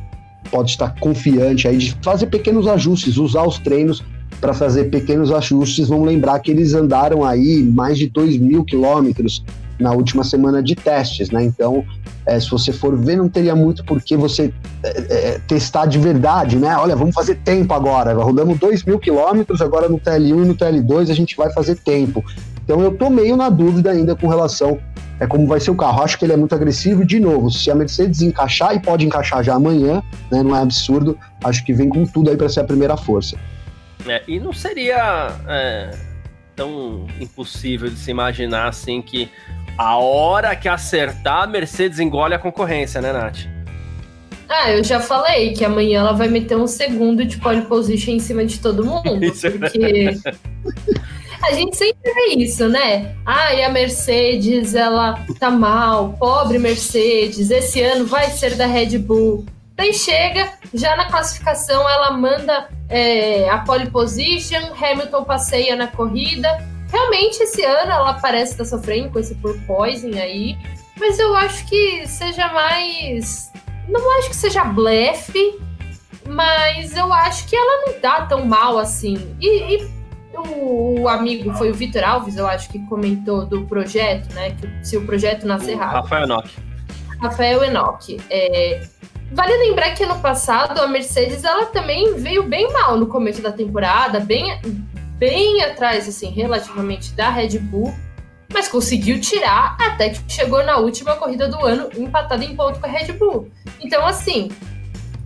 [0.49, 4.03] pode estar confiante aí de fazer pequenos ajustes, usar os treinos
[4.39, 5.87] para fazer pequenos ajustes.
[5.87, 9.43] Vamos lembrar que eles andaram aí mais de 2 mil quilômetros
[9.79, 11.43] na última semana de testes, né?
[11.43, 11.85] Então,
[12.25, 15.99] é, se você for ver, não teria muito por que você é, é, testar de
[15.99, 16.75] verdade, né?
[16.77, 18.13] Olha, vamos fazer tempo agora.
[18.13, 22.23] Rodamos 2 mil quilômetros, agora no TL1 e no TL2 a gente vai fazer tempo.
[22.63, 24.79] Então, eu tô meio na dúvida ainda com relação
[25.19, 26.03] é como vai ser o carro.
[26.03, 29.05] Acho que ele é muito agressivo e, de novo, se a Mercedes encaixar, e pode
[29.05, 30.43] encaixar já amanhã, né?
[30.43, 33.37] Não é absurdo, acho que vem com tudo aí para ser a primeira força.
[34.05, 35.91] É, e não seria é,
[36.55, 39.29] tão impossível de se imaginar assim que
[39.77, 43.47] a hora que acertar, a Mercedes engole a concorrência, né, Nath?
[44.47, 48.19] Ah, eu já falei que amanhã ela vai meter um segundo de pole position em
[48.19, 49.21] cima de todo mundo.
[49.25, 49.49] Isso.
[49.51, 50.17] Porque
[51.41, 53.15] a gente sempre vê isso, né?
[53.25, 58.97] Ah, e a Mercedes, ela tá mal, pobre Mercedes, esse ano vai ser da Red
[58.99, 59.45] Bull.
[59.75, 66.49] Daí chega, já na classificação ela manda é, a pole position, Hamilton passeia na corrida.
[66.95, 70.57] Realmente esse ano ela parece estar tá sofrendo com esse porpoising aí,
[70.97, 73.51] mas eu acho que seja mais.
[73.89, 75.59] Não acho que seja blefe,
[76.25, 79.35] mas eu acho que ela não tá tão mal assim.
[79.41, 79.91] E, e
[80.37, 84.51] o, o, amigo foi o Vitor Alves, eu acho que comentou do projeto, né?
[84.51, 86.03] Que se o projeto nascer rápido.
[86.03, 86.49] Rafael Enoch.
[87.19, 88.21] Rafael Enoch.
[88.29, 88.87] É,
[89.33, 93.51] Vale lembrar que ano passado a Mercedes ela também veio bem mal no começo da
[93.51, 94.61] temporada, bem,
[95.17, 97.93] bem atrás, assim, relativamente da Red Bull,
[98.53, 102.85] mas conseguiu tirar até que chegou na última corrida do ano empatada em ponto com
[102.85, 103.51] a Red Bull.
[103.81, 104.49] Então, assim,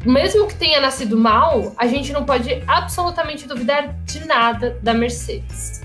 [0.06, 5.82] mesmo que tenha nascido mal, a gente não pode absolutamente duvidar de nada da Mercedes.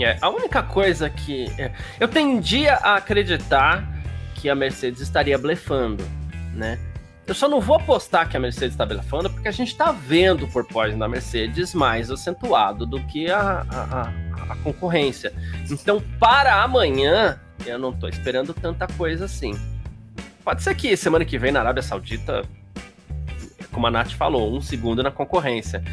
[0.00, 1.50] É, a única coisa que.
[1.58, 3.88] É, eu tendia a acreditar
[4.34, 6.04] que a Mercedes estaria blefando,
[6.54, 6.78] né?
[7.28, 10.46] Eu só não vou apostar que a Mercedes está blefando, porque a gente está vendo
[10.46, 14.12] o porpoising da Mercedes mais acentuado do que a, a,
[14.50, 15.34] a, concorrência.
[15.70, 19.52] Então, para amanhã, eu não estou esperando tanta coisa assim.
[20.42, 22.46] Pode ser que semana que vem na Arábia Saudita,
[23.72, 25.84] como a Nath falou, um segundo na concorrência.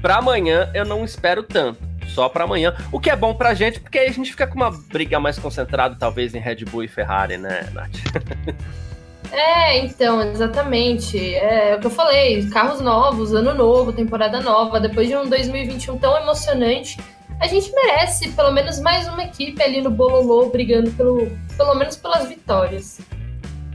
[0.00, 1.80] Para amanhã, eu não espero tanto.
[2.06, 2.72] Só para amanhã.
[2.92, 5.36] O que é bom pra gente, porque aí a gente fica com uma briga mais
[5.36, 7.90] concentrada, talvez, em Red Bull e Ferrari, né, Nath?
[9.32, 11.34] É, então, exatamente.
[11.34, 15.28] É, é o que eu falei, carros novos, ano novo, temporada nova, depois de um
[15.28, 16.98] 2021 tão emocionante,
[17.40, 21.96] a gente merece pelo menos mais uma equipe ali no Bololô brigando pelo, pelo menos
[21.96, 23.00] pelas vitórias.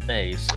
[0.07, 0.47] É isso.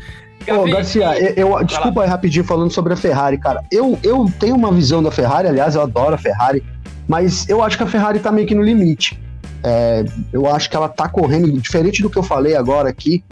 [0.48, 3.62] Ô, Garcia, eu, eu desculpa aí rapidinho falando sobre a Ferrari, cara.
[3.70, 6.62] Eu, eu tenho uma visão da Ferrari, aliás, eu adoro a Ferrari,
[7.08, 9.18] mas eu acho que a Ferrari tá meio que no limite.
[9.62, 13.24] É, eu acho que ela tá correndo, diferente do que eu falei agora aqui,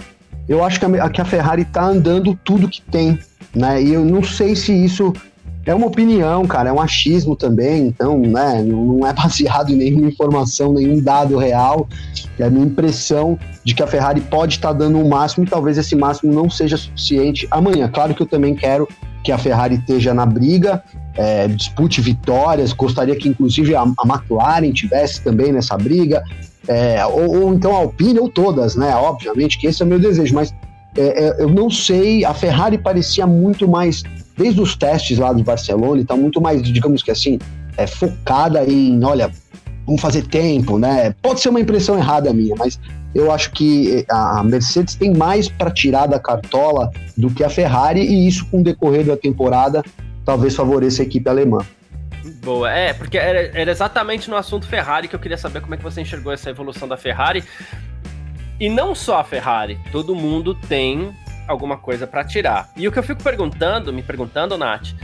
[0.48, 3.18] eu acho que a, que a Ferrari está andando tudo que tem,
[3.54, 3.82] né?
[3.82, 5.12] E eu não sei se isso
[5.64, 10.08] é uma opinião, cara, é um achismo também, então, né, não é baseado em nenhuma
[10.08, 11.88] informação, nenhum dado real.
[12.38, 15.44] É a minha impressão de que a Ferrari pode estar tá dando o um máximo
[15.44, 17.88] e talvez esse máximo não seja suficiente amanhã.
[17.88, 18.88] Claro que eu também quero
[19.22, 20.82] que a Ferrari esteja na briga,
[21.14, 26.24] é, dispute vitórias, gostaria que inclusive a, a McLaren tivesse também nessa briga,
[26.68, 28.94] é, ou, ou, então a Alpine, ou todas, né?
[28.94, 30.54] Obviamente que esse é o meu desejo, mas
[30.96, 34.02] é, é, eu não sei, a Ferrari parecia muito mais,
[34.36, 37.38] desde os testes lá de Barcelona e tá muito mais, digamos que assim,
[37.76, 39.30] é, focada em, olha,
[39.86, 41.14] vamos fazer tempo, né?
[41.22, 42.78] Pode ser uma impressão errada minha, mas
[43.14, 48.00] eu acho que a Mercedes tem mais para tirar da cartola do que a Ferrari,
[48.00, 49.82] e isso com o decorrer da temporada
[50.24, 51.58] talvez favoreça a equipe alemã.
[52.42, 55.76] Boa, é, porque era, era, exatamente no assunto Ferrari que eu queria saber como é
[55.76, 57.44] que você enxergou essa evolução da Ferrari.
[58.60, 61.14] E não só a Ferrari, todo mundo tem
[61.48, 62.70] alguma coisa para tirar.
[62.76, 64.94] E o que eu fico perguntando, me perguntando, Nath,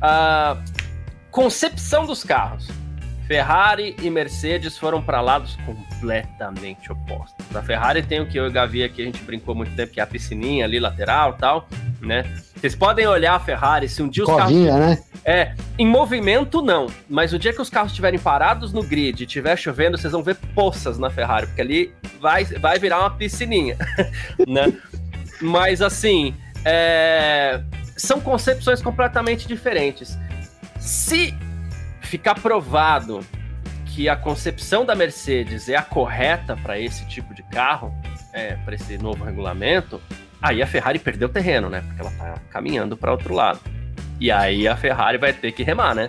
[0.00, 0.56] a
[1.30, 2.68] concepção dos carros.
[3.26, 7.56] Ferrari e Mercedes foram para lados completamente opostos.
[7.56, 9.92] A Ferrari tem o que eu e o Gavi aqui, a gente brincou muito tempo,
[9.92, 11.66] que é a piscininha ali lateral tal,
[12.04, 12.24] né?
[12.56, 14.86] Vocês podem olhar a Ferrari, se um dia os Covinha, carros...
[14.86, 15.02] né?
[15.24, 19.26] É, em movimento não, mas o dia que os carros estiverem parados no grid e
[19.26, 23.76] estiver chovendo, vocês vão ver poças na Ferrari, porque ali vai, vai virar uma piscininha,
[24.46, 24.72] né?
[25.40, 27.62] Mas assim, é...
[27.96, 30.18] são concepções completamente diferentes.
[30.78, 31.34] Se
[32.02, 33.20] ficar provado
[33.86, 37.94] que a concepção da Mercedes é a correta para esse tipo de carro,
[38.32, 40.00] é, para esse novo regulamento,
[40.44, 41.82] aí a Ferrari perdeu terreno, né?
[41.86, 43.60] Porque ela está caminhando para outro lado.
[44.20, 46.08] E aí a Ferrari vai ter que remar, né?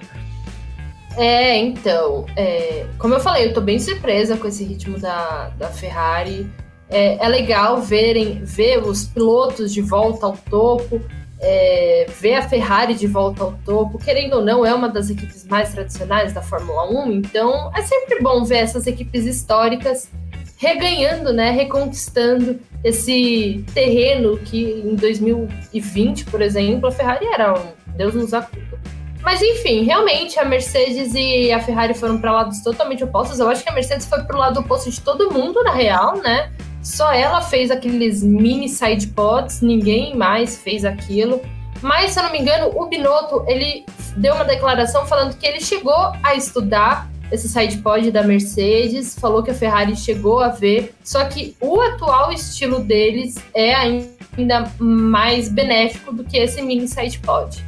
[1.17, 5.69] É, então, é, como eu falei, eu tô bem surpresa com esse ritmo da, da
[5.69, 6.49] Ferrari.
[6.89, 11.01] É, é legal verem, ver os pilotos de volta ao topo
[11.39, 15.45] é, ver a Ferrari de volta ao topo, querendo ou não, é uma das equipes
[15.45, 20.09] mais tradicionais da Fórmula 1, então é sempre bom ver essas equipes históricas
[20.57, 28.13] reganhando, né, reconquistando esse terreno que em 2020, por exemplo, a Ferrari era um Deus
[28.13, 28.79] nos acuda.
[29.23, 33.39] Mas enfim, realmente a Mercedes e a Ferrari foram para lados totalmente opostos.
[33.39, 36.17] Eu acho que a Mercedes foi para o lado oposto de todo mundo, na real,
[36.17, 36.51] né?
[36.83, 41.41] Só ela fez aqueles mini side pods, ninguém mais fez aquilo.
[41.81, 43.83] Mas, se eu não me engano, o Binotto, ele
[44.15, 49.41] deu uma declaração falando que ele chegou a estudar esse side pod da Mercedes, falou
[49.41, 55.49] que a Ferrari chegou a ver, só que o atual estilo deles é ainda mais
[55.49, 57.63] benéfico do que esse mini side pod.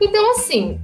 [0.00, 0.80] Então, assim,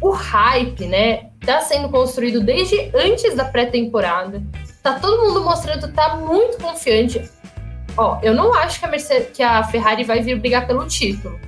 [0.00, 4.42] o hype, né, tá sendo construído desde antes da pré-temporada.
[4.82, 7.28] Tá todo mundo mostrando, tá muito confiante.
[7.96, 11.38] Ó, eu não acho que a, Mercedes, que a Ferrari vai vir brigar pelo título.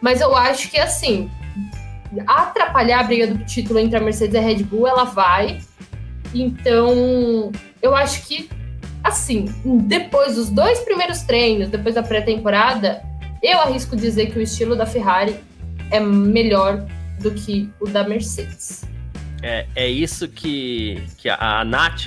[0.00, 1.30] Mas eu acho que, assim,
[2.26, 5.60] atrapalhar a briga do título entre a Mercedes e a Red Bull, ela vai.
[6.34, 8.48] Então, eu acho que,
[9.02, 9.46] assim,
[9.86, 13.02] depois dos dois primeiros treinos, depois da pré-temporada,
[13.42, 15.36] eu arrisco dizer que o estilo da Ferrari
[15.90, 16.86] é melhor
[17.20, 18.84] do que o da Mercedes.
[19.42, 22.06] É, é isso que, que a, a Nath,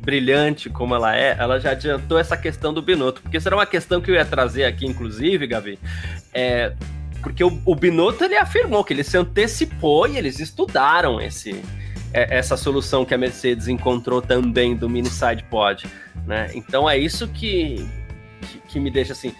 [0.00, 4.00] brilhante como ela é, ela já adiantou essa questão do Binotto, porque será uma questão
[4.00, 5.78] que eu ia trazer aqui, inclusive, Gavi,
[6.32, 6.72] é,
[7.26, 11.60] porque o, o Binotto ele afirmou que ele se antecipou e eles estudaram esse,
[12.12, 15.88] é, essa solução que a Mercedes encontrou também do mini side pod,
[16.24, 16.48] né?
[16.54, 17.84] Então é isso que,
[18.42, 19.34] que, que me deixa assim.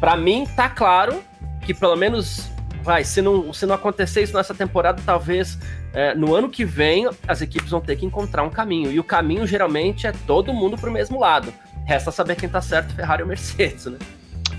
[0.00, 1.22] Para mim tá claro
[1.60, 2.48] que pelo menos
[2.82, 5.58] vai, se não, se não acontecer isso nessa temporada, talvez
[5.92, 8.90] é, no ano que vem as equipes vão ter que encontrar um caminho.
[8.90, 11.52] E o caminho geralmente é todo mundo pro mesmo lado.
[11.84, 13.98] Resta saber quem tá certo, Ferrari ou Mercedes, né?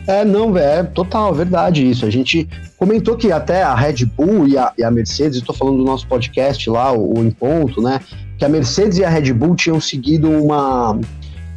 [0.07, 2.05] É, não, é total, verdade isso.
[2.05, 5.79] A gente comentou que até a Red Bull e a, e a Mercedes, estou falando
[5.79, 7.99] do nosso podcast lá, o, o Em Ponto, né?
[8.37, 10.97] Que a Mercedes e a Red Bull tinham seguido uma,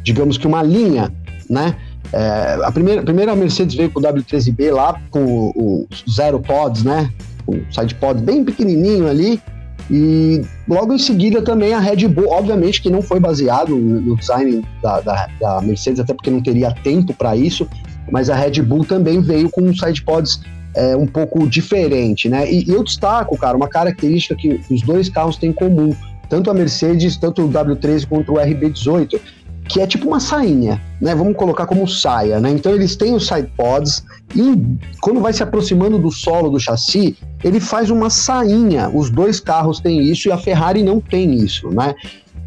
[0.03, 1.09] digamos que uma linha,
[1.49, 1.77] né?
[2.11, 6.83] É, a primeira, a Mercedes veio com o W13B lá, com o, o zero pods,
[6.83, 7.09] né?
[7.47, 9.41] O side pod bem pequenininho ali.
[9.89, 14.63] E logo em seguida também a Red Bull, obviamente que não foi baseado no design
[14.81, 17.67] da, da, da Mercedes, até porque não teria tempo para isso,
[18.11, 20.41] mas a Red Bull também veio com um sidepods
[20.75, 22.49] é, um pouco diferente, né?
[22.51, 25.95] E, e, eu destaco, cara, uma característica que os dois carros têm em comum,
[26.29, 29.19] tanto a Mercedes, tanto o W13 quanto o RB18,
[29.67, 31.15] que é tipo uma sainha, né?
[31.15, 32.51] Vamos colocar como saia, né?
[32.51, 34.03] Então eles têm os sidepods
[34.35, 38.89] e quando vai se aproximando do solo do chassi, ele faz uma sainha.
[38.89, 41.95] Os dois carros têm isso e a Ferrari não tem isso, né?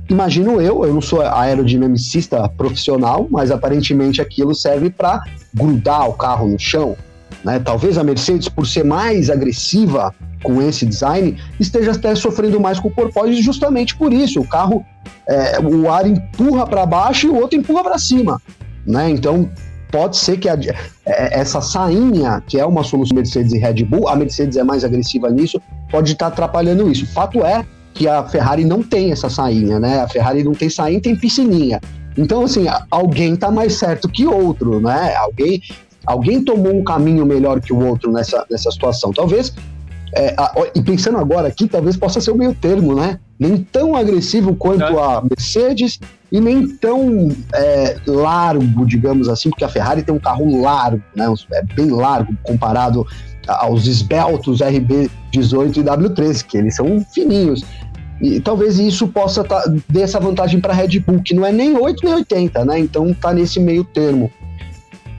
[0.08, 6.46] Imagino eu, eu não sou aerodinamicista profissional, mas aparentemente aquilo serve para grudar o carro
[6.48, 6.96] no chão.
[7.44, 7.58] Né?
[7.58, 12.88] Talvez a Mercedes, por ser mais agressiva com esse design, esteja até sofrendo mais com
[12.88, 14.40] o porpoise justamente por isso.
[14.40, 14.84] O carro,
[15.28, 18.40] é, o ar empurra para baixo e o outro empurra para cima.
[18.86, 19.10] Né?
[19.10, 19.50] Então,
[19.90, 20.58] pode ser que a,
[21.06, 24.84] é, essa sainha, que é uma solução Mercedes e Red Bull, a Mercedes é mais
[24.84, 27.06] agressiva nisso, pode estar atrapalhando isso.
[27.06, 27.64] Fato é
[27.94, 30.00] que a Ferrari não tem essa sainha, né?
[30.00, 31.80] A Ferrari não tem sainha, tem piscininha.
[32.18, 35.14] Então, assim, alguém tá mais certo que outro, né?
[35.16, 35.62] Alguém,
[36.04, 39.12] alguém tomou um caminho melhor que o outro nessa, nessa situação.
[39.12, 39.54] Talvez,
[40.12, 43.18] é, a, e pensando agora aqui, talvez possa ser o meio termo, né?
[43.38, 45.98] Nem tão agressivo quanto a Mercedes
[46.30, 51.32] e nem tão é, largo, digamos assim, porque a Ferrari tem um carro largo, né?
[51.52, 53.06] É bem largo comparado
[53.46, 57.64] aos esbeltos RB18 e W13, que eles são fininhos.
[58.20, 61.52] E talvez isso possa tá, dar essa vantagem para a Red Bull, que não é
[61.52, 62.78] nem 8 nem 80, né?
[62.78, 64.30] Então tá nesse meio termo.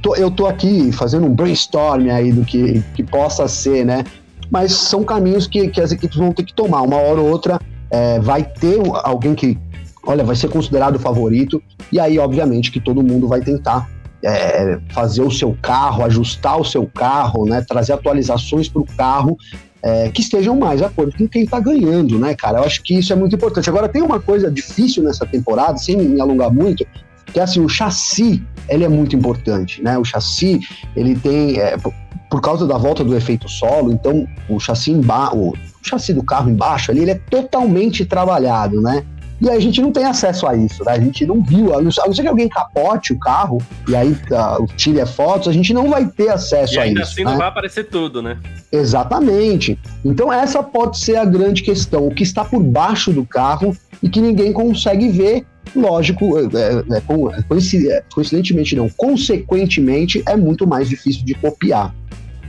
[0.01, 4.03] Tô, eu tô aqui fazendo um brainstorm aí do que, que possa ser, né?
[4.49, 6.81] Mas são caminhos que, que as equipes vão ter que tomar.
[6.81, 7.59] Uma hora ou outra
[7.91, 9.57] é, vai ter alguém que,
[10.05, 11.61] olha, vai ser considerado favorito,
[11.91, 13.89] e aí, obviamente, que todo mundo vai tentar
[14.25, 19.37] é, fazer o seu carro, ajustar o seu carro, né, trazer atualizações para o carro
[19.85, 22.57] é, que estejam mais de acordo com quem está ganhando, né, cara?
[22.57, 23.69] Eu acho que isso é muito importante.
[23.69, 26.83] Agora, tem uma coisa difícil nessa temporada, sem me alongar muito,
[27.31, 29.95] que é assim, o chassi, ele é muito importante, né?
[29.95, 30.59] O chassi,
[30.95, 35.53] ele tem, é, por causa da volta do efeito solo, então o chassi embaixo, o
[35.83, 39.05] chassi do carro embaixo ali, ele é totalmente trabalhado, né?
[39.41, 40.93] E a gente não tem acesso a isso, né?
[40.93, 44.65] A gente não viu, a não, ser que alguém capote o carro e aí uh,
[44.77, 46.89] tire as fotos, a gente não vai ter acesso e a isso.
[46.89, 47.31] ainda assim né?
[47.31, 48.37] não vai aparecer tudo, né?
[48.71, 49.77] Exatamente.
[50.03, 54.09] Então essa pode ser a grande questão, o que está por baixo do carro e
[54.09, 55.45] que ninguém consegue ver.
[55.75, 61.93] Lógico, é, é, é, é coincidentemente não, consequentemente é muito mais difícil de copiar.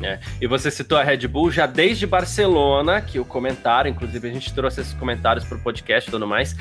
[0.03, 0.19] É.
[0.41, 4.53] E você citou a Red Bull já desde Barcelona, que o comentário, inclusive a gente
[4.53, 6.55] trouxe esses comentários para o podcast e tudo mais,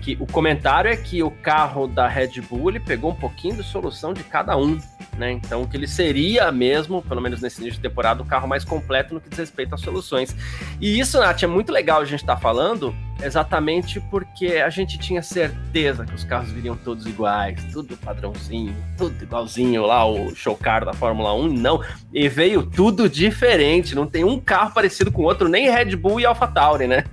[0.00, 3.62] que o comentário é que o carro da Red Bull ele pegou um pouquinho de
[3.62, 4.80] solução de cada um,
[5.18, 5.32] né?
[5.32, 9.14] Então que ele seria mesmo, pelo menos nesse início de temporada, o carro mais completo
[9.14, 10.34] no que diz respeito às soluções.
[10.80, 14.98] E isso, Nath, é muito legal a gente estar tá falando, exatamente porque a gente
[14.98, 20.56] tinha certeza que os carros viriam todos iguais, tudo padrãozinho, tudo igualzinho lá, o show
[20.56, 21.82] car da Fórmula 1, não.
[22.12, 26.20] E veio tudo diferente, não tem um carro parecido com o outro, nem Red Bull
[26.20, 27.04] e AlphaTauri, né?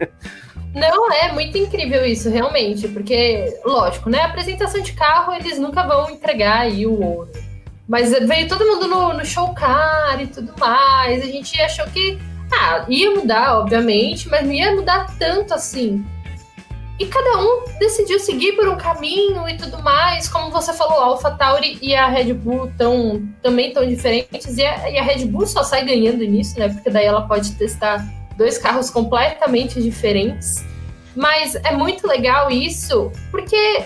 [0.75, 4.19] Não, é muito incrível isso, realmente, porque, lógico, né?
[4.19, 7.31] A apresentação de carro, eles nunca vão entregar aí o ouro.
[7.87, 11.23] Mas veio todo mundo no, no show car e tudo mais.
[11.23, 12.17] A gente achou que
[12.51, 16.05] ah, ia mudar, obviamente, mas não ia mudar tanto assim.
[16.97, 20.29] E cada um decidiu seguir por um caminho e tudo mais.
[20.29, 24.57] Como você falou, a AlphaTauri e a Red Bull tão, também estão diferentes.
[24.57, 26.69] E a, e a Red Bull só sai ganhando nisso, né?
[26.69, 28.05] Porque daí ela pode testar
[28.37, 30.63] dois carros completamente diferentes.
[31.15, 33.83] Mas é muito legal isso, porque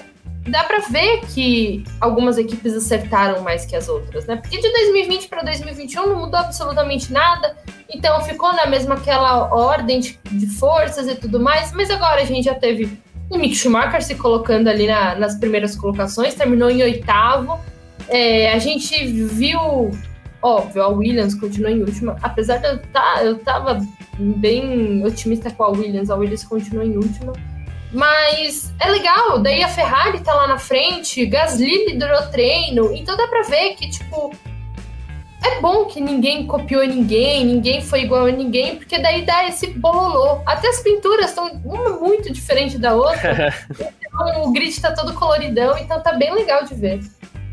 [0.50, 4.36] dá para ver que algumas equipes acertaram mais que as outras, né?
[4.36, 7.56] Porque de 2020 para 2021 não mudou absolutamente nada,
[7.90, 12.26] então ficou na mesma aquela ordem de, de, forças e tudo mais, mas agora a
[12.26, 16.82] gente já teve o Mick Schumacher se colocando ali na, nas primeiras colocações, terminou em
[16.82, 17.60] oitavo.
[18.08, 19.92] É, a gente viu,
[20.42, 23.80] óbvio, a Williams continuou em última, apesar de eu, tá, eu tava
[24.18, 27.34] bem otimista com a Williams, a Williams continuou em última.
[27.92, 33.28] Mas é legal, daí a Ferrari tá lá na frente, Gasly liderou treino, então dá
[33.28, 34.32] pra ver que, tipo,
[35.44, 39.68] é bom que ninguém copiou ninguém, ninguém foi igual a ninguém, porque daí dá esse
[39.68, 40.42] bololô.
[40.46, 43.54] Até as pinturas estão uma muito diferente da outra.
[43.72, 47.00] então o grid tá todo coloridão, então tá bem legal de ver.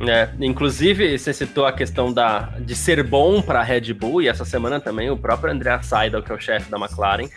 [0.01, 4.29] É, inclusive, você citou a questão da, de ser bom para a Red Bull, e
[4.29, 7.29] essa semana também o próprio André Seidel, que é o chefe da McLaren,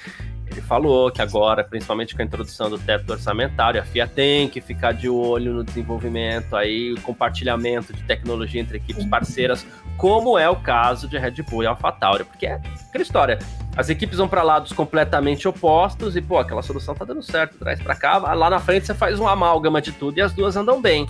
[0.49, 4.59] ele falou que agora, principalmente com a introdução do teto orçamentário, a FIA tem que
[4.59, 9.65] ficar de olho no desenvolvimento, aí, o compartilhamento de tecnologia entre equipes parceiras,
[9.97, 12.53] como é o caso de Red Bull e AlphaTauri, porque é
[12.87, 13.39] aquela história.
[13.77, 17.81] As equipes vão para lados completamente opostos e, pô, aquela solução tá dando certo, traz
[17.81, 20.81] para cá, lá na frente você faz uma amálgama de tudo e as duas andam
[20.81, 21.07] bem.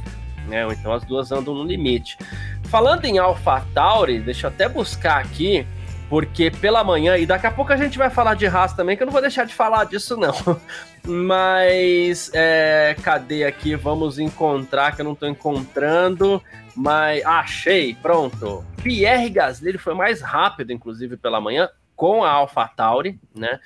[0.47, 0.67] Né?
[0.71, 2.17] Então as duas andam no limite.
[2.65, 5.65] Falando em AlphaTauri, deixa eu até buscar aqui
[6.09, 9.03] porque pela manhã, e daqui a pouco a gente vai falar de Haas também, que
[9.03, 10.33] eu não vou deixar de falar disso, não.
[11.05, 13.75] Mas, é, cadê aqui?
[13.75, 16.41] Vamos encontrar, que eu não tô encontrando.
[16.75, 18.65] Mas, achei, pronto.
[18.81, 23.59] Pierre Gasly foi mais rápido, inclusive, pela manhã, com a AlphaTauri, né?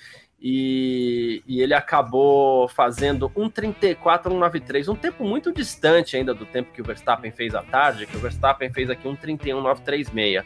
[0.46, 6.82] E, e, ele acabou fazendo 1,34, 1,93, um tempo muito distante ainda do tempo que
[6.82, 10.44] o Verstappen fez à tarde, que o Verstappen fez aqui 1,31, 936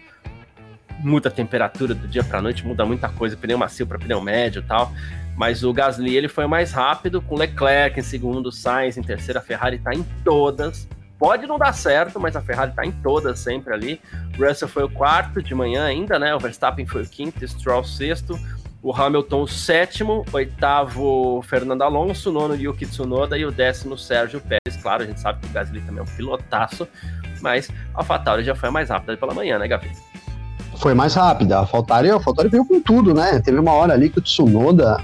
[1.00, 4.62] muda a temperatura do dia para noite, muda muita coisa, pneu macio para pneu médio
[4.62, 4.92] e tal.
[5.36, 9.44] Mas o Gasly ele foi mais rápido, com Leclerc em segundo, Sainz em terceira, a
[9.44, 10.88] Ferrari está em todas.
[11.20, 14.02] Pode não dar certo, mas a Ferrari está em todas sempre ali.
[14.38, 16.34] Russell foi o quarto de manhã ainda, né?
[16.36, 18.38] O Verstappen foi o quinto, Stroll sexto,
[18.82, 24.82] o Hamilton o sétimo, oitavo Fernando Alonso, nono Yuki Tsunoda e o décimo Sérgio Pérez.
[24.82, 26.88] Claro, a gente sabe que o Gasly também é um pilotaço,
[27.42, 29.96] mas a AlphaTauri já foi a mais rápida pela manhã, né, Gabriel?
[30.78, 31.60] Foi mais rápida.
[31.60, 32.18] A Faltari, a
[32.50, 33.40] veio com tudo, né?
[33.40, 34.98] Teve uma hora ali que o Tsunoda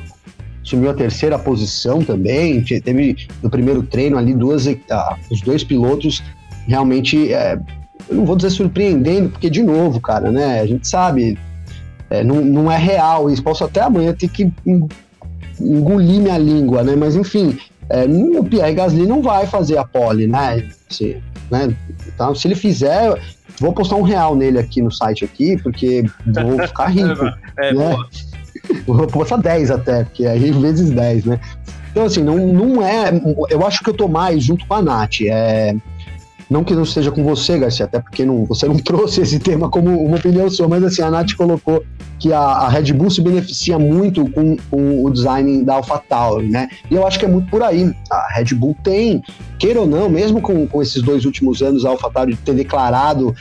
[0.63, 2.61] assumiu a terceira posição também.
[2.63, 6.24] Teve no primeiro treino ali duas, ah, os dois pilotos
[6.67, 7.59] realmente, é,
[8.09, 10.61] eu não vou dizer surpreendendo, porque de novo, cara, né?
[10.61, 11.38] A gente sabe,
[12.09, 13.43] é, não, não é real isso.
[13.43, 14.51] Posso até amanhã ter que
[15.59, 16.95] engolir minha língua, né?
[16.95, 17.57] Mas enfim,
[17.89, 20.69] é, o Pierre Gasly não vai fazer a pole, né?
[20.89, 21.21] Se,
[21.51, 21.76] né?
[22.07, 23.19] Então, se ele fizer,
[23.64, 27.26] Vou postar um real nele aqui no site aqui, porque vou ficar rico.
[27.57, 27.95] é, né?
[28.86, 31.39] Vou postar 10 até, porque aí vezes 10, né?
[31.89, 33.09] Então, assim, não, não é.
[33.49, 35.22] Eu acho que eu tô mais junto com a Nath.
[35.22, 35.74] É,
[36.50, 39.70] não que não esteja com você, Garcia, até porque não, você não trouxe esse tema
[39.70, 41.84] como uma opinião sua, mas assim, a Nath colocou
[42.20, 46.70] que a, a Red Bull se beneficia muito com, com o design da AlphaTauri, né?
[46.89, 47.94] E eu acho que é muito por aí.
[48.10, 49.22] A Red Bull tem,
[49.60, 53.36] queira ou não, mesmo com, com esses dois últimos anos, a AlphaTauri ter declarado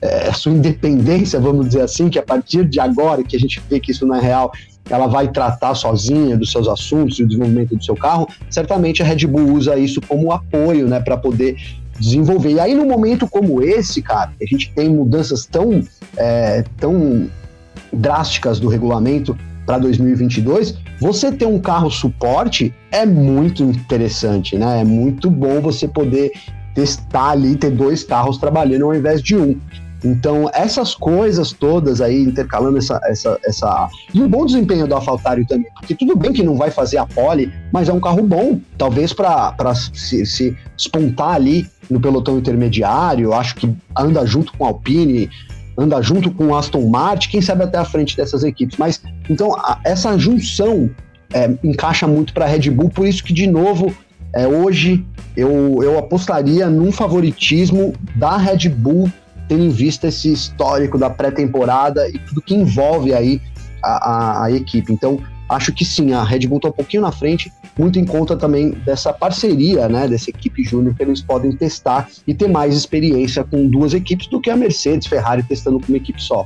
[0.00, 3.78] é, sua independência, vamos dizer assim, que a partir de agora que a gente vê
[3.78, 4.50] que isso não é real,
[4.90, 9.06] ela vai tratar sozinha dos seus assuntos e do desenvolvimento do seu carro, certamente a
[9.06, 11.56] Red Bull usa isso como apoio, né, para poder
[12.02, 12.52] desenvolver.
[12.52, 15.82] E aí, num momento como esse, cara, a gente tem mudanças tão,
[16.16, 17.28] é, tão
[17.92, 24.80] drásticas do regulamento para 2022, você ter um carro suporte é muito interessante, né?
[24.80, 26.32] É muito bom você poder
[26.74, 29.58] testar ali, ter dois carros trabalhando ao invés de um.
[30.04, 33.88] Então, essas coisas todas aí, intercalando essa, essa, essa.
[34.12, 37.06] E um bom desempenho do AlphaTauri também, porque tudo bem que não vai fazer a
[37.06, 43.32] pole, mas é um carro bom, talvez para se, se despontar ali no pelotão intermediário.
[43.32, 45.30] Acho que anda junto com a Alpine,
[45.76, 48.76] anda junto com Aston Martin, quem sabe até a frente dessas equipes.
[48.78, 50.90] Mas, então, a, essa junção
[51.32, 53.94] é, encaixa muito para a Red Bull, por isso que, de novo,
[54.34, 55.04] é, hoje
[55.36, 59.10] eu, eu apostaria num favoritismo da Red Bull
[59.48, 63.40] tendo em vista esse histórico da pré-temporada e tudo que envolve aí
[63.82, 64.92] a, a, a, equipe.
[64.92, 65.20] Então,
[65.52, 68.70] acho que sim, a Red Bull está um pouquinho na frente, muito em conta também
[68.70, 73.68] dessa parceria, né, dessa equipe júnior que eles podem testar e ter mais experiência com
[73.68, 76.44] duas equipes do que a Mercedes, Ferrari testando com uma equipe só.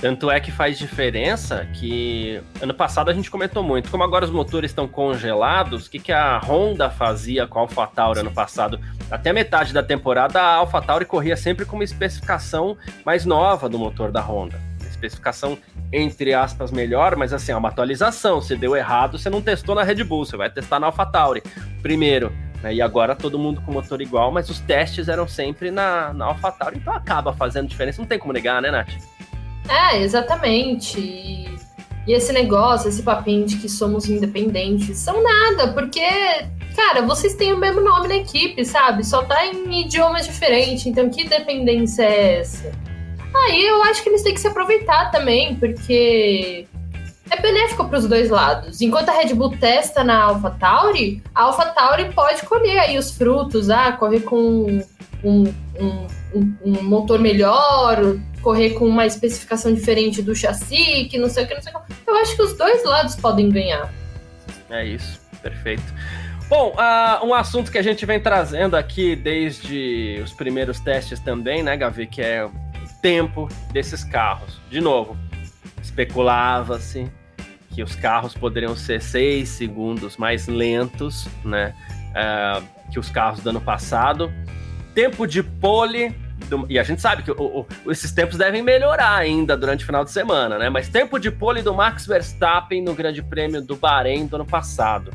[0.00, 4.30] Tanto é que faz diferença que ano passado a gente comentou muito, como agora os
[4.30, 8.78] motores estão congelados, o que, que a Honda fazia com a AlphaTauri ano passado?
[9.10, 14.12] Até metade da temporada a AlphaTauri corria sempre com uma especificação mais nova do motor
[14.12, 14.60] da Honda.
[14.98, 15.56] Especificação
[15.92, 18.40] entre aspas melhor, mas assim, é uma atualização.
[18.40, 21.42] Se deu errado, você não testou na Red Bull, você vai testar na AlphaTauri
[21.80, 22.32] primeiro.
[22.62, 22.74] Né?
[22.74, 26.78] E agora todo mundo com motor igual, mas os testes eram sempre na, na AlphaTauri,
[26.78, 28.00] então acaba fazendo diferença.
[28.00, 28.90] Não tem como negar, né, Nath?
[29.68, 30.98] É, exatamente.
[30.98, 31.58] E,
[32.06, 36.00] e esse negócio, esse papinho de que somos independentes, são nada, porque,
[36.74, 39.04] cara, vocês têm o mesmo nome na equipe, sabe?
[39.04, 42.87] Só tá em idiomas diferentes, então que dependência é essa?
[43.34, 46.66] Aí eu acho que eles têm que se aproveitar também, porque
[47.30, 48.80] é benéfico para os dois lados.
[48.80, 53.92] Enquanto a Red Bull testa na AlphaTauri, a AlphaTauri pode colher aí os frutos, ah,
[53.92, 54.82] correr com
[55.22, 57.98] um, um, um, um motor melhor,
[58.42, 61.80] correr com uma especificação diferente do chassi, que não sei o que, não sei o
[61.80, 61.92] que.
[62.06, 63.92] Eu acho que os dois lados podem ganhar.
[64.70, 65.82] É isso, perfeito.
[66.48, 71.62] Bom, uh, um assunto que a gente vem trazendo aqui desde os primeiros testes também,
[71.62, 72.48] né, Gavi, que é
[73.00, 74.60] tempo desses carros.
[74.70, 75.16] De novo,
[75.82, 77.10] especulava-se
[77.74, 81.74] que os carros poderiam ser seis segundos mais lentos, né,
[82.10, 84.32] uh, que os carros do ano passado.
[84.94, 86.14] Tempo de pole
[86.48, 89.86] do, e a gente sabe que o, o, esses tempos devem melhorar ainda durante o
[89.86, 90.68] final de semana, né?
[90.68, 95.12] Mas tempo de pole do Max Verstappen no Grande Prêmio do Bahrein do ano passado: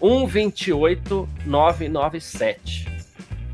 [0.00, 2.89] 1:28.997.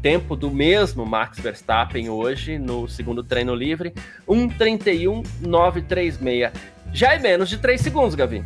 [0.06, 3.92] Tempo do mesmo Max Verstappen hoje no segundo treino livre:
[4.28, 6.52] 1:31.936.
[6.92, 8.44] Já é menos de 3 segundos, Gavi.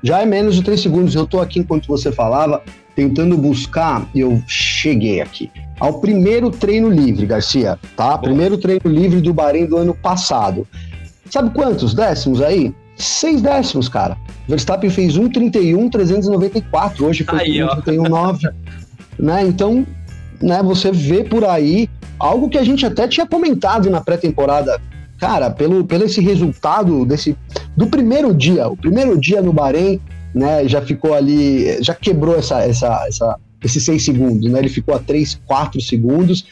[0.00, 1.16] Já é menos de 3 segundos.
[1.16, 2.62] Eu tô aqui enquanto você falava,
[2.94, 5.50] tentando buscar, e eu cheguei aqui
[5.80, 8.16] ao primeiro treino livre, Garcia, tá?
[8.16, 10.68] Primeiro treino livre do Bahrein do ano passado.
[11.28, 12.72] Sabe quantos décimos aí?
[12.94, 14.16] Seis décimos, cara.
[14.46, 18.54] Verstappen fez 1,31,394, hoje foi 1,31,9.
[19.18, 19.44] né?
[19.44, 19.84] Então,
[20.42, 21.88] né, você vê por aí
[22.18, 24.80] algo que a gente até tinha comentado na pré-temporada.
[25.18, 27.36] Cara, pelo, pelo esse resultado desse
[27.76, 30.00] do primeiro dia, o primeiro dia no Bahrein,
[30.34, 34.58] né, já ficou ali, já quebrou essa, essa, essa esses seis segundos, né?
[34.58, 36.46] Ele ficou a 3, 4 segundos,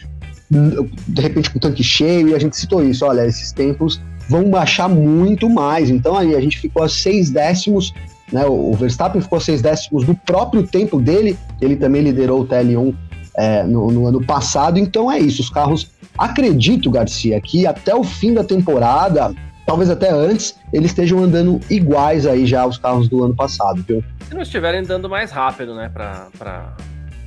[0.49, 4.49] de repente com o tanque cheio, e a gente citou isso, olha, esses tempos vão
[4.49, 5.91] baixar muito mais.
[5.91, 7.93] Então aí a gente ficou a 6 décimos,
[8.33, 8.47] né?
[8.47, 12.95] O Verstappen ficou 6 décimos do próprio tempo dele, ele também liderou o TL1
[13.41, 15.91] é, no, no ano passado, então é isso, os carros.
[16.19, 19.33] Acredito, Garcia, que até o fim da temporada,
[19.67, 24.05] talvez até antes, eles estejam andando iguais aí já aos carros do ano passado, viu?
[24.29, 26.29] Se não estiverem andando mais rápido, né, para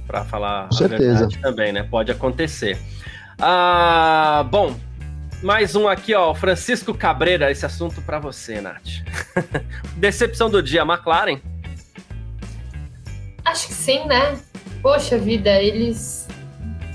[0.06, 1.28] para falar Com certeza.
[1.42, 1.82] também, né?
[1.82, 2.78] Pode acontecer.
[3.40, 4.76] Ah, bom,
[5.42, 9.02] mais um aqui, ó, Francisco Cabreira, esse assunto para você, Nath.
[9.98, 11.40] Decepção do dia, McLaren?
[13.46, 14.38] Acho que sim, né?
[14.82, 16.28] Poxa vida, eles.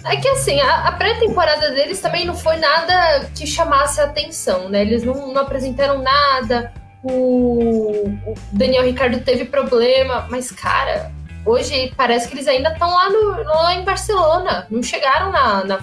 [0.05, 4.69] É que assim, a, a pré-temporada deles também não foi nada que chamasse a atenção,
[4.69, 4.83] né?
[4.83, 6.73] Eles não, não apresentaram nada.
[7.03, 11.13] O, o Daniel Ricardo teve problema, mas, cara,
[11.45, 13.09] hoje parece que eles ainda estão lá,
[13.45, 15.79] lá em Barcelona, não chegaram na, na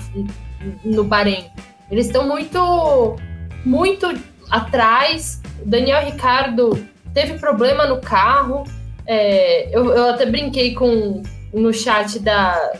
[0.83, 1.49] no Bahrein.
[1.89, 3.15] Eles estão muito,
[3.63, 4.07] muito
[4.49, 5.41] atrás.
[5.61, 8.63] O Daniel Ricardo teve problema no carro.
[9.07, 11.21] É, eu, eu até brinquei com
[11.53, 12.73] no chat da,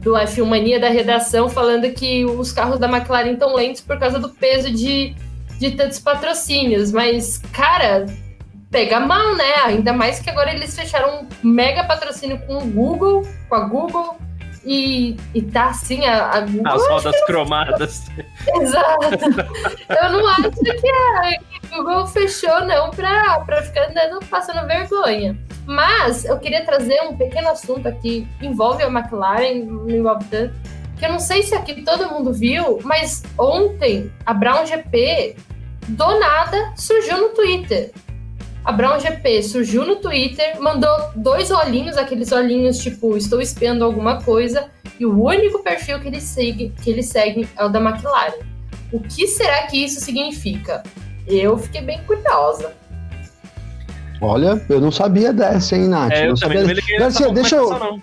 [0.00, 4.18] do F1 Mania da redação falando que os carros da McLaren estão lentos por causa
[4.18, 5.14] do peso de,
[5.58, 6.92] de tantos patrocínios.
[6.92, 8.06] Mas, cara,
[8.70, 9.54] pega mal, né?
[9.64, 14.16] Ainda mais que agora eles fecharam um mega patrocínio com o Google, com a Google,
[14.64, 16.72] e, e tá assim, a, a Google.
[16.72, 18.06] As rodas cromadas.
[18.60, 19.24] Exato.
[19.88, 25.36] Eu não acho que a Google fechou, não, pra, pra ficar andando, passando vergonha.
[25.66, 30.54] Mas eu queria trazer um pequeno assunto aqui, envolve a McLaren, não envolve tanto,
[30.96, 35.36] que eu não sei se aqui todo mundo viu, mas ontem a Brown GP
[35.88, 37.90] do nada surgiu no Twitter.
[38.64, 44.22] A Brown GP surgiu no Twitter, mandou dois olhinhos, aqueles olhinhos tipo, estou espiando alguma
[44.22, 48.38] coisa, e o único perfil que eles seguem, que eles seguem é o da McLaren.
[48.92, 50.82] O que será que isso significa?
[51.26, 52.72] Eu fiquei bem curiosa.
[54.26, 56.10] Olha, eu não sabia dessa, hein, Nath?
[56.10, 56.64] É, eu não sabia.
[56.64, 58.00] não Garcia, deixa eu,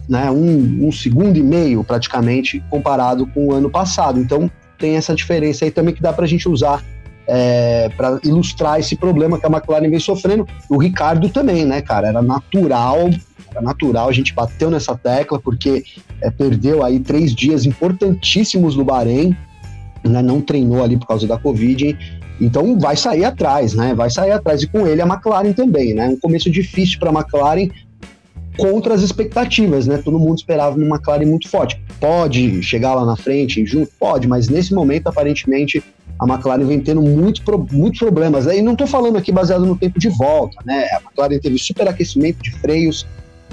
[0.09, 4.21] né, um, um segundo e meio praticamente comparado com o ano passado.
[4.21, 4.49] Então,
[4.79, 6.83] tem essa diferença aí também que dá para a gente usar
[7.33, 10.47] é, para ilustrar esse problema que a McLaren vem sofrendo.
[10.69, 12.09] O Ricardo também, né, cara?
[12.09, 13.09] Era natural
[13.51, 15.83] era natural, a gente bateu nessa tecla, porque
[16.21, 19.37] é, perdeu aí três dias importantíssimos no Bahrein,
[20.05, 21.99] né, não treinou ali por causa da Covid,
[22.41, 23.93] então vai sair atrás, né?
[23.95, 24.63] Vai sair atrás.
[24.63, 26.09] E com ele a McLaren também, né?
[26.09, 27.69] Um começo difícil para a McLaren
[28.57, 29.99] contra as expectativas, né?
[29.99, 31.79] Todo mundo esperava uma McLaren muito forte.
[32.01, 33.91] Pode chegar lá na frente junto?
[34.01, 35.85] Pode, mas nesse momento, aparentemente,
[36.21, 37.43] a McLaren vem tendo muito,
[37.73, 38.47] muitos problemas.
[38.47, 38.59] Né?
[38.59, 40.85] E não estou falando aqui baseado no tempo de volta, né?
[40.93, 43.07] A McLaren teve superaquecimento de freios,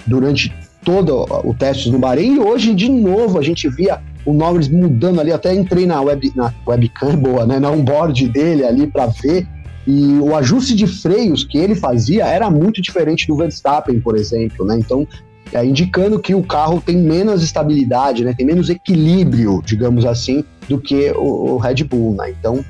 [0.05, 0.53] durante
[0.84, 5.20] todo o teste no Bahrein e hoje de novo a gente via o Norris mudando
[5.20, 9.47] ali, até entrei na, web, na webcam boa, né, na onboard dele ali para ver
[9.86, 14.65] e o ajuste de freios que ele fazia era muito diferente do Verstappen, por exemplo,
[14.65, 14.78] né?
[14.78, 15.07] Então,
[15.54, 18.34] é, indicando que o carro tem menos estabilidade, né?
[18.34, 22.30] Tem menos equilíbrio, digamos assim, do que o, o Red Bull, né?
[22.32, 22.64] Então,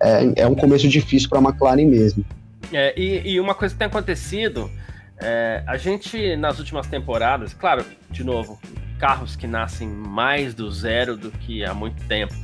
[0.00, 2.24] é, é um começo difícil para a McLaren mesmo.
[2.72, 4.70] É, e, e, uma coisa que tem acontecido
[5.20, 8.58] é, a gente, nas últimas temporadas, claro, de novo,
[8.98, 12.34] carros que nascem mais do zero do que há muito tempo.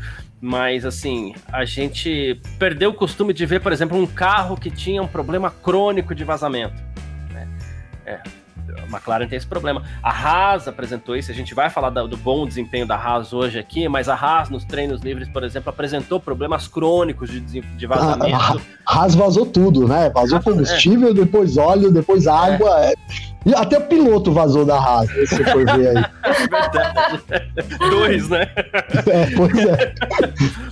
[0.41, 5.03] Mas, assim, a gente perdeu o costume de ver, por exemplo, um carro que tinha
[5.03, 6.77] um problema crônico de vazamento.
[7.33, 7.49] Né?
[8.07, 8.21] É,
[8.91, 9.83] McLaren tem esse problema.
[10.03, 13.89] A Haas apresentou isso, a gente vai falar do, bom desempenho da Haas hoje aqui,
[13.89, 18.37] mas a Haas nos treinos livres, por exemplo, apresentou problemas crônicos de, de vazamento.
[18.37, 18.57] A,
[18.87, 20.11] a Haas vazou tudo, né?
[20.11, 21.15] Vazou combustível, é.
[21.15, 22.85] depois óleo, depois água.
[22.85, 22.95] É.
[23.47, 26.05] E até o piloto vazou da Haas, se você for ver aí.
[26.51, 27.79] Verdade.
[27.91, 28.51] Dois, né?
[29.07, 29.95] É, pois é.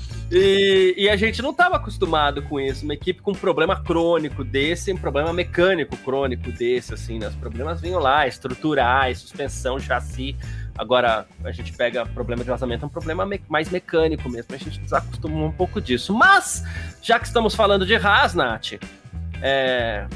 [0.30, 2.84] E, e, a gente não estava acostumado com isso.
[2.84, 7.28] Uma equipe com um problema crônico desse, um problema mecânico crônico desse, assim, né?
[7.28, 10.36] Os problemas vinham lá, estruturais, suspensão, chassi.
[10.76, 14.54] Agora, a gente pega problema de vazamento, é um problema me mais mecânico mesmo.
[14.54, 16.12] A gente desacostumou um pouco disso.
[16.12, 16.64] Mas,
[17.00, 18.72] já que estamos falando de Haas, Nath,
[19.40, 20.06] é...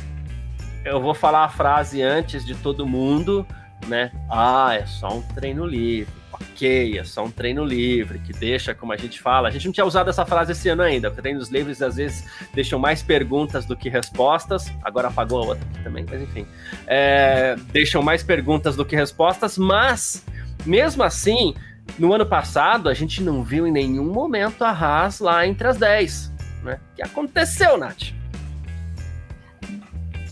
[0.84, 3.46] eu vou falar a frase antes de todo mundo,
[3.87, 4.12] né?
[4.31, 8.93] Ah, é só um treino livre ok, é só um treino livre, que deixa, como
[8.93, 11.83] a gente fala, a gente não tinha usado essa frase esse ano ainda, treinos livres
[11.83, 12.24] às vezes
[12.55, 16.47] deixam mais perguntas do que respostas, agora apagou a outra aqui também, mas enfim,
[16.87, 20.24] é, deixam mais perguntas do que respostas, mas
[20.64, 21.55] mesmo assim,
[21.99, 25.76] no ano passado a gente não viu em nenhum momento a Haas lá entre as
[25.76, 26.81] 10, né?
[26.93, 28.12] O que aconteceu, Nath?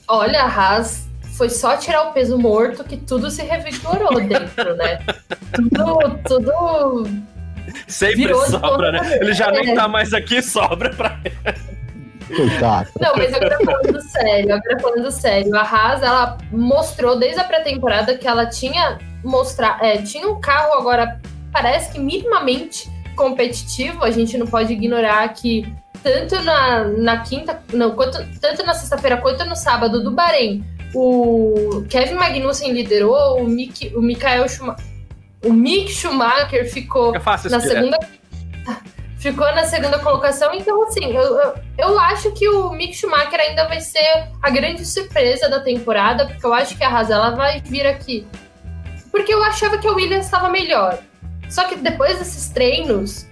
[0.07, 1.08] Olha, a Haas
[1.39, 4.99] foi só tirar o peso morto que tudo se revigorou dentro, né?
[5.55, 7.09] Tudo, tudo.
[7.87, 9.19] Sempre sobra, né?
[9.21, 11.21] Ele já nem tá mais aqui, sobra pra
[12.27, 12.91] Coitado.
[13.01, 18.19] Não, mas agora falando sério, agora falando sério, a Haas, ela mostrou desde a pré-temporada
[18.19, 21.21] que ela tinha mostrar, é, tinha um carro agora
[21.53, 24.05] parece que minimamente competitivo.
[24.05, 25.73] A gente não pode ignorar que
[26.03, 30.65] tanto na, na quinta, não, quanto, tanto na sexta-feira quanto no sábado do Bahrein,
[30.95, 34.85] o Kevin Magnussen liderou, o, Mick, o Michael Schumacher,
[35.45, 37.99] o Mick Schumacher ficou é na segunda
[39.19, 40.55] ficou na segunda colocação.
[40.55, 44.85] Então, assim, eu, eu, eu, acho que o Mick Schumacher ainda vai ser a grande
[44.87, 48.27] surpresa da temporada, porque eu acho que a Haas ela vai vir aqui.
[49.11, 50.99] Porque eu achava que a Williams estava melhor.
[51.49, 53.27] Só que depois desses treinos,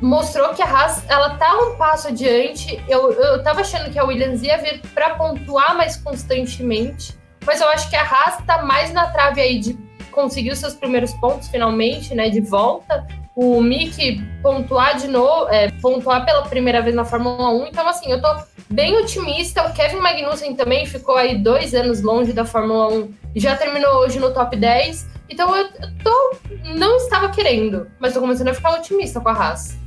[0.00, 2.82] mostrou que a Haas ela tá um passo adiante.
[2.88, 7.68] Eu, eu tava achando que a Williams ia vir para pontuar mais constantemente, mas eu
[7.68, 9.78] acho que a Haas tá mais na trave aí de
[10.10, 13.06] conseguir os seus primeiros pontos finalmente, né, de volta.
[13.34, 17.66] O Mick pontuar de novo, é, pontuar pela primeira vez na Fórmula 1.
[17.66, 18.34] Então, assim, eu tô
[18.70, 19.68] bem otimista.
[19.68, 23.96] O Kevin Magnussen também ficou aí dois anos longe da Fórmula 1 e já terminou
[23.96, 25.06] hoje no top 10.
[25.28, 25.68] Então eu,
[26.02, 26.36] tô.
[26.76, 29.85] Não estava querendo, mas tô começando a ficar otimista com a Haas.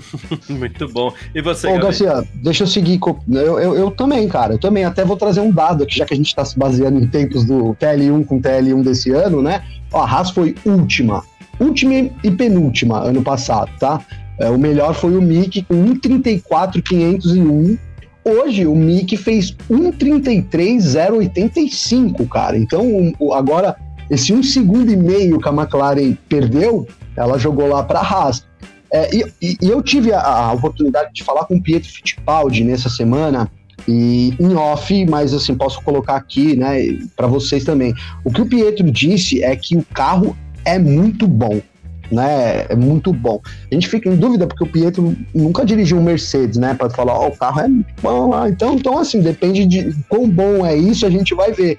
[0.48, 1.12] Muito bom.
[1.34, 2.98] E você, Ô, Garcia, deixa eu seguir.
[3.28, 4.54] Eu, eu, eu, também, cara.
[4.54, 6.98] Eu também até vou trazer um dado aqui, já que a gente está se baseando
[6.98, 9.62] em tempos do TL1 com TL1 desse ano, né?
[9.92, 11.22] Ó, a Haas foi última.
[11.58, 14.00] Última e penúltima ano passado, tá?
[14.38, 17.78] É, o melhor foi o Mick com 1,34,501.
[18.24, 22.58] Hoje o Mick fez 1,33,085, cara.
[22.58, 23.76] Então agora
[24.10, 28.44] esse um segundo e meio que a McLaren perdeu, ela jogou lá para a Haas.
[28.92, 32.88] É, e, e, eu tive a, a, oportunidade de falar com o Pietro Fittipaldi nessa
[32.88, 33.50] semana,
[33.88, 37.94] e em off, mas assim, posso colocar aqui, né, para vocês também.
[38.24, 41.60] O que o Pietro disse é que o carro é muito bom,
[42.10, 42.66] né?
[42.68, 43.40] É muito bom.
[43.70, 46.74] A gente fica em dúvida porque o Pietro nunca dirigiu um Mercedes, né?
[46.74, 47.68] Para falar, ó, oh, o carro é
[48.02, 48.48] bom lá.
[48.48, 51.78] Então, então, assim, depende de quão bom é isso, a gente vai ver.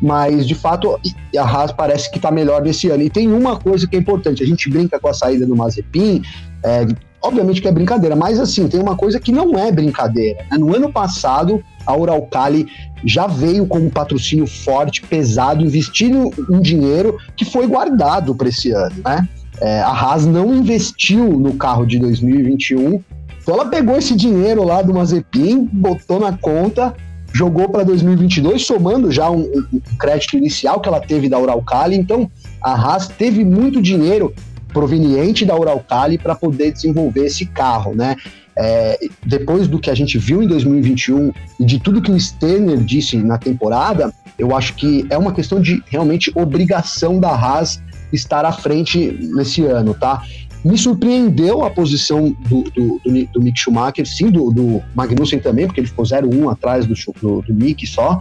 [0.00, 0.98] Mas, de fato,
[1.36, 3.02] a Haas parece que está melhor nesse ano.
[3.02, 6.22] E tem uma coisa que é importante: a gente brinca com a saída do Mazepin,
[6.64, 6.86] é,
[7.22, 10.44] obviamente que é brincadeira, mas assim, tem uma coisa que não é brincadeira.
[10.50, 10.58] Né?
[10.58, 12.66] No ano passado, a Uralcali
[13.04, 18.70] já veio com um patrocínio forte, pesado, investindo um dinheiro que foi guardado para esse
[18.72, 19.28] ano, né?
[19.58, 23.02] É, a Haas não investiu no carro de 2021,
[23.40, 26.94] então ela pegou esse dinheiro lá do Mazepin, botou na conta,
[27.32, 29.42] jogou para 2022, somando já um,
[29.72, 31.96] um, crédito inicial que ela teve da Uralcali.
[31.96, 32.30] Então
[32.60, 34.34] a Haas teve muito dinheiro
[34.76, 38.14] proveniente da Uralcali para poder desenvolver esse carro, né?
[38.54, 42.76] É, depois do que a gente viu em 2021 e de tudo que o Stenner
[42.76, 47.80] disse na temporada, eu acho que é uma questão de realmente obrigação da Haas
[48.12, 50.22] estar à frente nesse ano, tá?
[50.62, 55.66] Me surpreendeu a posição do, do, do, do Mick Schumacher, sim, do, do, Magnussen também,
[55.66, 58.20] porque ele ficou 0-1 atrás do, do, do Mick só.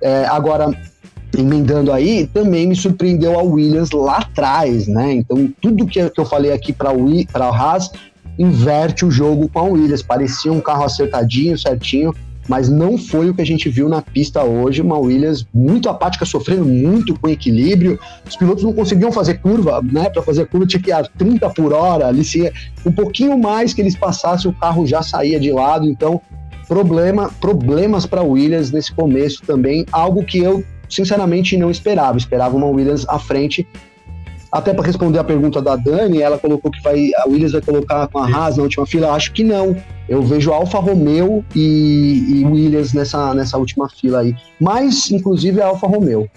[0.00, 0.70] É, agora,
[1.36, 5.12] emendando aí, também me surpreendeu a Williams lá atrás, né?
[5.12, 7.90] Então, tudo que, eu falei aqui para a Haas
[8.38, 10.02] inverte o jogo com a Williams.
[10.02, 12.14] Parecia um carro acertadinho, certinho,
[12.48, 14.80] mas não foi o que a gente viu na pista hoje.
[14.80, 17.98] Uma Williams muito apática, sofrendo muito com equilíbrio.
[18.26, 20.08] Os pilotos não conseguiam fazer curva, né?
[20.08, 22.50] Para fazer curva tinha que ir a 30 por hora, ali se
[22.84, 25.86] um pouquinho mais que eles passassem, o carro já saía de lado.
[25.86, 26.20] Então,
[26.68, 32.16] problema, problemas para Williams nesse começo também, algo que eu sinceramente não esperava.
[32.18, 33.66] Esperava uma Williams à frente.
[34.50, 38.06] Até para responder a pergunta da Dani, ela colocou que vai, a Williams vai colocar
[38.08, 39.12] com a Haas na última fila.
[39.12, 39.76] Acho que não.
[40.08, 44.34] Eu vejo Alfa Romeo e, e Williams nessa, nessa última fila aí.
[44.60, 46.30] Mas, inclusive, a Alfa Romeo.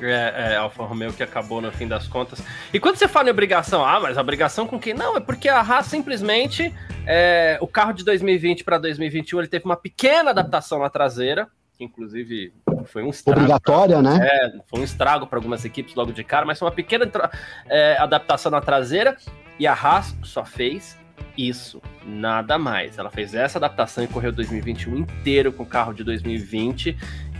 [0.00, 2.42] É, é, Alfa Romeo que acabou no fim das contas.
[2.72, 4.94] E quando você fala em obrigação, ah, mas obrigação com quem?
[4.94, 6.74] Não, é porque a Haas simplesmente,
[7.06, 11.48] é, o carro de 2020 para 2021, ele teve uma pequena adaptação na traseira,
[11.80, 12.52] que inclusive
[12.84, 13.40] foi um estrago.
[13.40, 14.28] Obrigatória, pra, né?
[14.30, 17.10] É, foi um estrago para algumas equipes logo de cara, mas foi uma pequena
[17.66, 19.16] é, adaptação na traseira
[19.58, 20.98] e a Haas só fez
[21.36, 22.98] isso, nada mais.
[22.98, 26.96] Ela fez essa adaptação e correu 2021 inteiro com o carro de 2020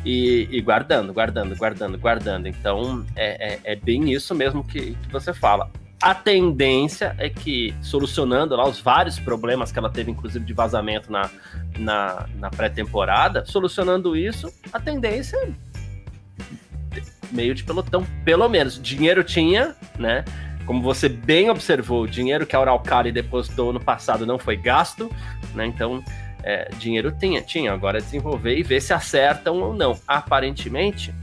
[0.07, 2.49] e, e guardando, guardando, guardando, guardando.
[2.49, 5.71] Então é, é, é bem isso mesmo que, que você fala.
[6.03, 11.13] A tendência é que, solucionando lá os vários problemas que ela teve, inclusive de vazamento
[11.13, 11.31] na,
[11.79, 15.51] na, na pré-temporada, solucionando isso, a tendência é
[17.31, 18.81] meio de pelotão, pelo menos.
[18.81, 20.25] Dinheiro tinha, né?
[20.65, 25.11] Como você bem observou, o dinheiro que a Uralcali depositou no passado não foi gasto,
[25.55, 25.67] né?
[25.67, 26.03] Então,
[26.43, 27.73] é, dinheiro tinha, tinha.
[27.73, 29.99] Agora é desenvolver e ver se acertam ou não.
[30.07, 31.15] Aparentemente,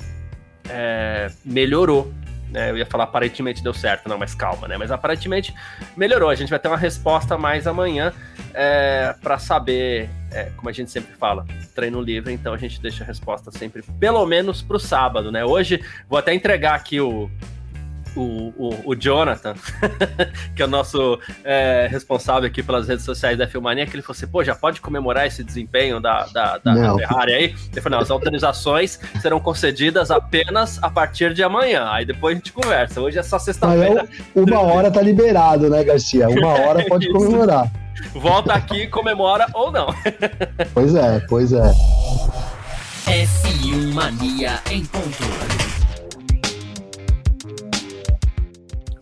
[0.70, 2.14] é, melhorou
[2.52, 2.72] né?
[2.72, 4.78] Eu ia falar aparentemente deu certo, não, mas calma, né?
[4.78, 5.54] Mas aparentemente
[5.96, 6.30] melhorou.
[6.30, 8.14] A gente vai ter uma resposta mais amanhã
[8.54, 11.46] é, para saber, é, como a gente sempre fala,
[11.76, 15.46] treino livre, então a gente deixa a resposta sempre, pelo menos para o sábado, né?
[15.46, 17.30] Hoje vou até entregar aqui o,
[18.18, 19.54] o, o, o Jonathan,
[20.56, 24.16] que é o nosso é, responsável aqui pelas redes sociais da Filmania, que ele falou
[24.16, 27.56] assim: pô, já pode comemorar esse desempenho da, da, da, da Ferrari aí?
[27.72, 31.88] Ele falou: não, as autorizações serão concedidas apenas a partir de amanhã.
[31.92, 33.00] Aí depois a gente conversa.
[33.00, 34.08] Hoje é só sexta-feira.
[34.34, 36.28] Uma hora tá liberado, né, Garcia?
[36.28, 37.72] Uma hora pode comemorar.
[38.14, 39.88] Volta aqui, comemora ou não.
[40.74, 41.72] pois é, pois é.
[43.08, 45.67] F1 Mania em ponto.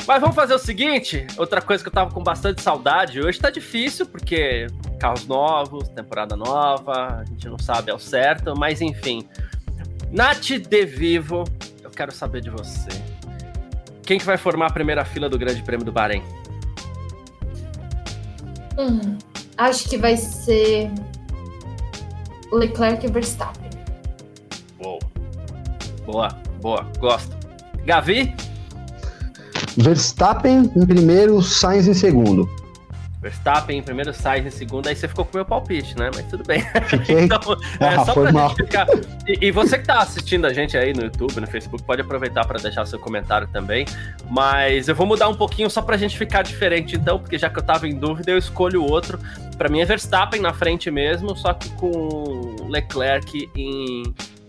[0.08, 3.50] Mas vamos fazer o seguinte, outra coisa que eu tava com bastante saudade, hoje tá
[3.50, 4.68] difícil, porque
[5.00, 9.28] carros novos, temporada nova, a gente não sabe ao certo, mas enfim.
[10.12, 11.44] Nath De Vivo,
[11.84, 12.90] eu quero saber de você.
[14.04, 16.22] Quem que vai formar a primeira fila do Grande Prêmio do Bahrein?
[18.78, 19.18] Hum,
[19.58, 20.92] acho que vai ser
[22.52, 23.72] Leclerc e Verstappen.
[24.78, 25.00] Boa.
[26.06, 26.28] Boa,
[26.62, 27.36] boa, gosto.
[27.84, 28.36] Gavi?
[29.78, 32.50] Verstappen em primeiro, Sainz em segundo.
[33.26, 36.12] Verstappen em primeiro, Sainz em segundo, aí você ficou com o meu palpite, né?
[36.14, 36.62] Mas tudo bem.
[36.88, 37.22] Fiquei.
[37.26, 37.40] então,
[37.80, 38.50] é, ah, só pra mal.
[38.50, 38.88] gente ficar.
[39.28, 42.46] E, e, você que tá assistindo a gente aí no YouTube, no Facebook, pode aproveitar
[42.46, 43.86] para deixar seu comentário também.
[44.30, 47.58] Mas eu vou mudar um pouquinho só pra gente ficar diferente, então, porque já que
[47.58, 49.20] eu tava em dúvida, eu escolho outro.
[49.58, 54.04] Para mim é Verstappen na frente mesmo, só que com Leclerc em,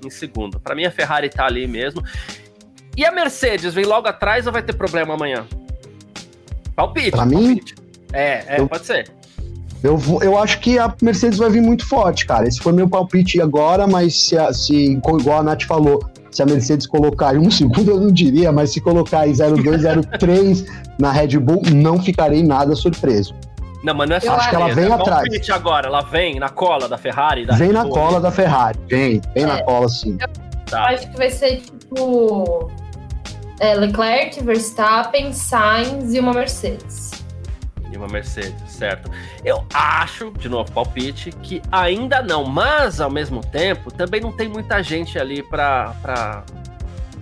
[0.04, 0.60] em segundo.
[0.60, 2.02] Para mim a Ferrari tá ali mesmo.
[2.96, 5.46] E a Mercedes vem logo atrás ou vai ter problema amanhã?
[6.74, 7.10] Palpite.
[7.10, 7.60] Pra mim,
[8.12, 9.10] É, é eu, pode ser.
[9.82, 12.48] Eu, eu acho que a Mercedes vai vir muito forte, cara.
[12.48, 16.86] Esse foi meu palpite agora, mas se, se igual a Nath falou, se a Mercedes
[16.86, 19.82] colocar em um segundo, eu não diria, mas se colocar em 02,
[20.18, 20.64] 03
[20.98, 23.34] na Red Bull, não ficarei nada surpreso.
[23.84, 25.50] Não, mas não é só Acho que ela vem é atrás.
[25.50, 27.44] agora, ela vem na cola da Ferrari?
[27.44, 30.16] Da vem na cola da Ferrari, vem, vem é, na cola sim.
[30.20, 30.28] Eu
[30.64, 30.86] tá.
[30.86, 32.70] acho que vai ser tipo
[33.60, 37.12] é, Leclerc, Verstappen, Sainz e uma Mercedes.
[37.90, 39.10] E uma Mercedes, certo.
[39.44, 44.48] Eu acho, de novo, palpite, que ainda não, mas ao mesmo tempo também não tem
[44.48, 46.44] muita gente ali pra, pra,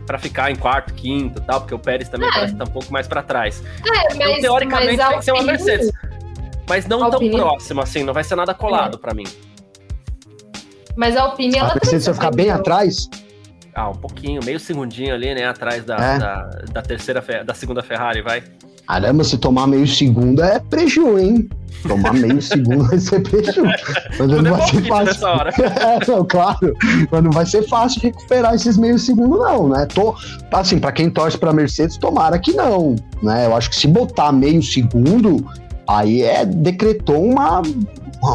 [0.06, 2.32] pra ficar em quarto, quinto e tal, porque o Pérez também é.
[2.32, 3.62] parece estar tá um pouco mais pra trás.
[3.62, 5.92] É, então, mas, então, teoricamente, tem que ser uma Mercedes.
[6.68, 9.00] Mas não tão próximo assim, não vai ser nada colado é.
[9.00, 9.26] pra mim.
[10.96, 11.72] Mas a Alpine, ela.
[11.72, 13.08] A Mercedes vai ficar bem atrás?
[13.74, 15.46] Ah, um pouquinho, meio segundinho ali, né?
[15.46, 16.18] Atrás da, é.
[16.18, 18.44] da, da, terceira, da segunda Ferrari, vai.
[18.86, 21.48] Caramba, se tomar meio segundo é prejuízo, hein?
[21.88, 23.62] Tomar meio segundo vai ser prejuízo.
[24.16, 25.28] Mas não vai ser fácil.
[25.64, 26.76] é, não, claro.
[27.10, 29.86] Mas não vai ser fácil recuperar esses meio segundos, não, né?
[29.92, 30.14] Tô,
[30.52, 32.94] assim, para quem torce pra Mercedes, tomara que não.
[33.22, 33.46] Né?
[33.46, 35.44] Eu acho que se botar meio segundo,
[35.88, 37.62] aí é decretou uma,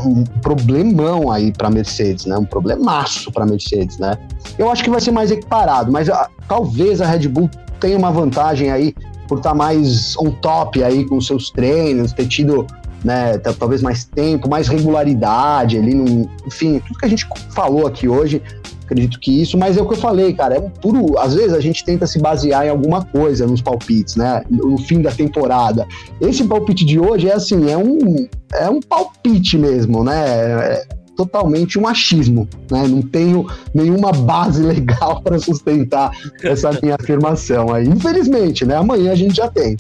[0.06, 2.38] um problemão aí para Mercedes, né?
[2.38, 4.18] Um problemaço para Mercedes, né?
[4.58, 7.98] Eu acho que vai ser mais equiparado, mas a, ah, talvez a Red Bull tenha
[7.98, 8.94] uma vantagem aí
[9.28, 12.66] por estar tá mais on top aí com seus treinos, ter tido
[13.04, 18.42] né, talvez mais tempo, mais regularidade ali, enfim, tudo que a gente falou aqui hoje,
[18.84, 21.54] acredito que isso, mas é o que eu falei, cara, é um puro, às vezes
[21.54, 25.88] a gente tenta se basear em alguma coisa nos palpites, né, no fim da temporada.
[26.20, 31.78] Esse palpite de hoje é assim, é um, é um palpite mesmo, né, é totalmente
[31.78, 36.12] um achismo, né, não tenho nenhuma base legal para sustentar
[36.44, 39.78] essa minha afirmação aí, infelizmente, né, amanhã a gente já tem.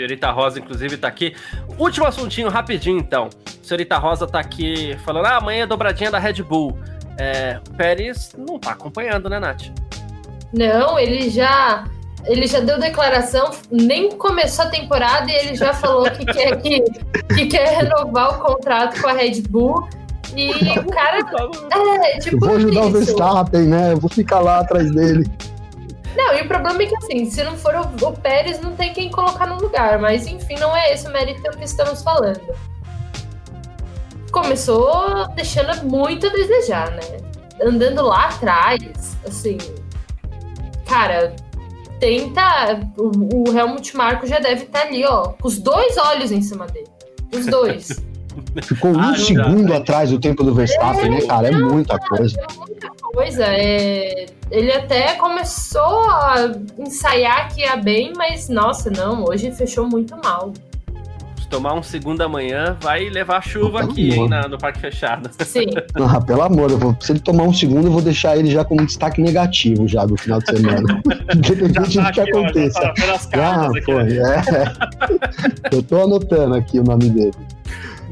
[0.00, 1.34] Senhorita Rosa, inclusive, tá aqui.
[1.78, 3.28] Último assuntinho, rapidinho, então.
[3.62, 6.78] Senhorita Rosa tá aqui falando: ah, amanhã é dobradinha da Red Bull.
[7.18, 9.64] É, o Pérez não tá acompanhando, né, Nath?
[10.54, 11.84] Não, ele já.
[12.24, 16.82] Ele já deu declaração, nem começou a temporada e ele já falou que quer, que,
[17.34, 19.88] que quer renovar o contrato com a Red Bull.
[20.36, 21.18] E o cara.
[22.04, 22.88] É, tipo, eu vou ajudar isso.
[22.88, 23.92] o Verstappen, né?
[23.92, 25.30] Eu vou ficar lá atrás dele.
[26.16, 28.92] Não, e o problema é que assim, se não for o, o Pérez, não tem
[28.92, 29.98] quem colocar no lugar.
[29.98, 32.40] Mas enfim, não é esse o mérito que estamos falando
[34.30, 37.18] começou deixando muito a desejar, né?
[37.62, 39.58] Andando lá atrás, assim.
[40.86, 41.34] Cara,
[41.98, 42.80] tenta.
[42.96, 46.40] O, o Helmut Marko já deve estar tá ali, ó, com os dois olhos em
[46.40, 46.88] cima dele.
[47.34, 47.88] Os dois.
[48.62, 51.48] Ficou um ah, segundo atrás do tempo do Verstappen, é, né, cara?
[51.48, 52.40] É muita coisa.
[52.79, 52.79] É
[53.12, 53.44] coisa.
[53.46, 54.26] É...
[54.50, 60.52] Ele até começou a ensaiar que ia bem, mas nossa, não, hoje fechou muito mal
[61.50, 65.28] tomar um segundo amanhã, vai levar chuva aqui, hein, na, no parque fechado.
[65.44, 65.66] Sim.
[65.94, 68.86] Ah, pelo amor, vou, se ele tomar um segundo, eu vou deixar ele já como
[68.86, 71.02] destaque negativo já do final de semana.
[71.34, 72.80] Independente tá do que aconteça.
[72.80, 74.42] Tá ah, pô, é.
[75.76, 77.34] Eu tô anotando aqui o nome dele.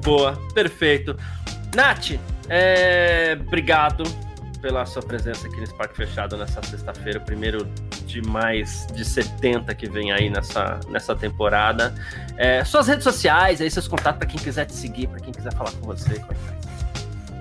[0.05, 1.17] Boa, perfeito.
[1.75, 2.19] Nath,
[2.49, 3.39] é...
[3.41, 4.05] obrigado
[4.61, 7.65] pela sua presença aqui nesse Parque Fechado nessa sexta-feira, o primeiro
[8.07, 11.95] de mais de 70 que vem aí nessa, nessa temporada.
[12.37, 15.53] É, suas redes sociais, aí seus contatos para quem quiser te seguir, para quem quiser
[15.55, 16.21] falar com você.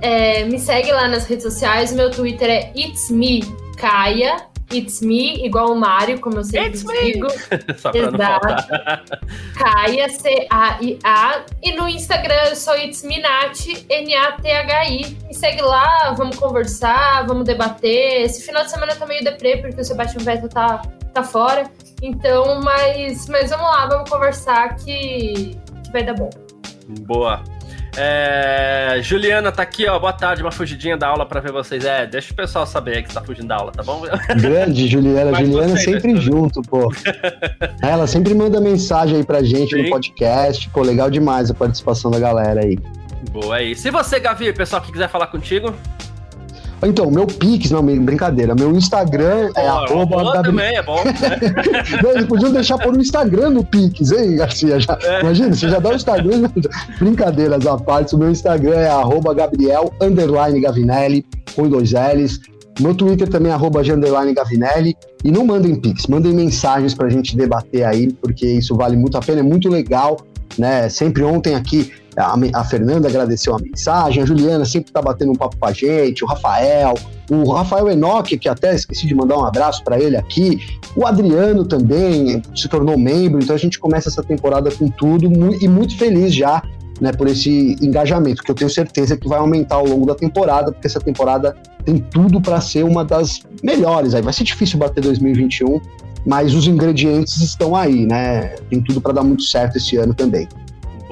[0.01, 3.41] É, me segue lá nas redes sociais, meu Twitter é It's Me
[3.77, 7.27] Caia, It's Me, igual o Mario, como eu sempre It's digo.
[7.79, 8.17] Só pra Exato.
[8.17, 9.03] não faltar.
[9.55, 11.45] Caia, C-A-I-A.
[11.63, 15.17] E no Instagram eu sou It's Me Nath, N-A-T-H-I.
[15.27, 18.23] Me segue lá, vamos conversar, vamos debater.
[18.23, 20.81] Esse final de semana tá meio deprê, porque o Sebastião Vettel tá,
[21.13, 21.69] tá fora.
[22.01, 26.29] Então, mas, mas vamos lá, vamos conversar que, que vai dar bom.
[27.01, 27.43] Boa.
[27.97, 29.97] É, Juliana tá aqui, ó.
[29.97, 31.83] Boa tarde, uma fugidinha da aula pra ver vocês.
[31.83, 34.03] É, deixa o pessoal saber que você tá fugindo da aula, tá bom?
[34.39, 35.31] Grande, Juliana.
[35.31, 36.21] Mas Juliana você, sempre né?
[36.21, 36.91] junto, pô.
[37.81, 39.83] Ela sempre manda mensagem aí pra gente Sim.
[39.83, 40.69] no podcast.
[40.69, 42.77] Pô, legal demais a participação da galera aí.
[43.31, 43.75] Boa aí.
[43.75, 45.73] Se você, Gavi, pessoal que quiser falar contigo.
[46.83, 48.53] Então, meu Pix, não, brincadeira.
[48.53, 50.43] Meu Instagram é oh, arroba.
[50.43, 51.03] também é bom.
[51.03, 52.23] Né?
[52.29, 54.79] Podiam deixar por um Instagram no Pix, hein, Garcia?
[54.79, 55.21] Já, é.
[55.21, 56.49] Imagina, você já dá o Instagram.
[56.99, 59.91] Brincadeiras à parte, o meu Instagram é arroba Gabriel
[60.61, 61.25] Gavinelli,
[61.55, 62.39] com dois L's.
[62.79, 64.95] Meu Twitter também é arroba Gavinelli.
[65.23, 69.21] E não mandem Pix, mandem mensagens pra gente debater aí, porque isso vale muito a
[69.21, 70.17] pena, é muito legal.
[70.57, 70.87] Né?
[70.89, 75.35] Sempre ontem aqui a, a Fernanda agradeceu a mensagem, a Juliana sempre tá batendo um
[75.35, 76.95] papo com a gente, o Rafael,
[77.29, 80.59] o Rafael Enoch, que até esqueci de mandar um abraço para ele aqui,
[80.95, 85.25] o Adriano também se tornou membro, então a gente começa essa temporada com tudo
[85.61, 86.61] e muito feliz já
[86.99, 90.71] né, por esse engajamento, que eu tenho certeza que vai aumentar ao longo da temporada,
[90.71, 91.55] porque essa temporada
[91.85, 94.13] tem tudo para ser uma das melhores.
[94.13, 95.79] Aí vai ser difícil bater 2021,
[96.25, 98.55] mas os ingredientes estão aí, né?
[98.69, 100.47] Tem tudo para dar muito certo esse ano também.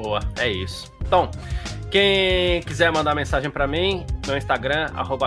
[0.06, 0.92] Boa, é isso.
[1.04, 1.28] Então,
[1.90, 4.86] quem quiser mandar mensagem para mim, meu Instagram,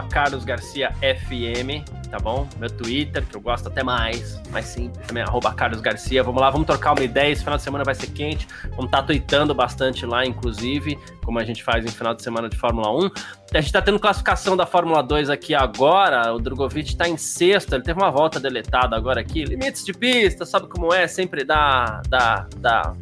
[0.10, 2.48] carlosgarciafm, tá bom?
[2.58, 6.24] Meu Twitter, que eu gosto até mais, mais simples, também, arroba carlosgarcia.
[6.24, 9.00] Vamos lá, vamos trocar uma ideia, esse final de semana vai ser quente, vamos estar
[9.00, 12.90] tá tweetando bastante lá, inclusive, como a gente faz em final de semana de Fórmula
[13.06, 13.10] 1.
[13.54, 17.74] A gente tá tendo classificação da Fórmula 2 aqui agora, o Drogovic tá em sexto,
[17.74, 22.02] ele teve uma volta deletada agora aqui, limites de pista, sabe como é, sempre dá,
[22.08, 22.96] dá, dá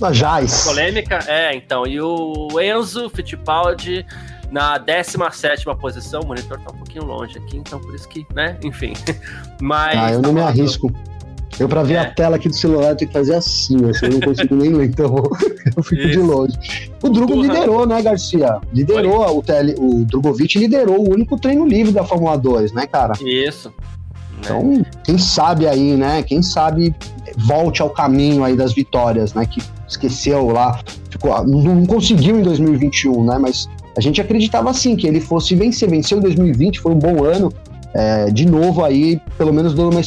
[0.00, 0.64] da Jais.
[0.64, 1.86] Polêmica, é, então.
[1.86, 4.04] E o Enzo Fittipaldi
[4.50, 6.20] na 17 posição.
[6.20, 8.56] O monitor tá um pouquinho longe aqui, então por isso que, né?
[8.62, 8.92] Enfim.
[9.60, 9.98] Mas.
[9.98, 10.92] Ah, eu não me arrisco.
[11.58, 11.98] Eu, pra ver é.
[11.98, 14.70] a tela aqui do celular, eu tenho que fazer assim, assim eu não consigo nem
[14.70, 15.14] ler, então
[15.76, 16.10] eu fico Isso.
[16.10, 16.90] de longe.
[17.02, 17.46] O Drugo Porra.
[17.46, 18.58] liderou, né, Garcia?
[18.72, 23.12] Liderou o, TL, o Drogovic liderou o único treino livre da Fórmula 2, né, cara?
[23.20, 23.72] Isso.
[24.42, 24.84] Então, né?
[25.04, 26.22] quem sabe aí, né?
[26.22, 26.94] Quem sabe
[27.36, 29.46] volte ao caminho aí das vitórias, né?
[29.46, 30.80] Que esqueceu lá,
[31.10, 33.38] ficou, não conseguiu em 2021, né?
[33.38, 37.24] Mas a gente acreditava assim que ele fosse vencer, venceu em 2020, foi um bom
[37.24, 37.52] ano.
[37.94, 40.00] É, de novo aí, pelo menos dando uma,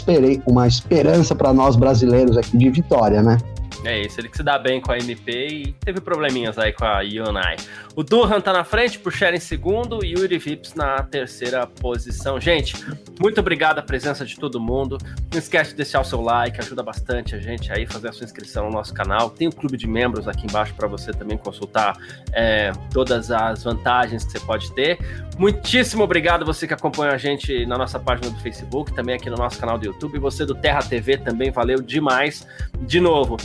[0.47, 3.37] uma esperança para nós brasileiros aqui de vitória, né?
[3.83, 6.83] É isso, ele que se dá bem com a MP e teve probleminhas aí com
[6.83, 7.57] a Yunai.
[7.95, 12.41] O Durhan tá na frente, Puxer em segundo e o Yuri Vips na terceira posição.
[12.41, 12.75] Gente,
[13.21, 14.97] muito obrigado a presença de todo mundo.
[15.31, 18.25] Não esquece de deixar o seu like, ajuda bastante a gente aí fazer a sua
[18.25, 19.29] inscrição no nosso canal.
[19.29, 21.95] Tem o um clube de membros aqui embaixo para você também consultar
[22.33, 24.99] é, todas as vantagens que você pode ter.
[25.37, 29.37] Muitíssimo obrigado você que acompanha a gente na nossa página do Facebook, também aqui no
[29.37, 30.19] nosso canal do YouTube.
[30.19, 32.45] Você do Terra TV também, valeu demais.
[32.81, 33.37] De novo,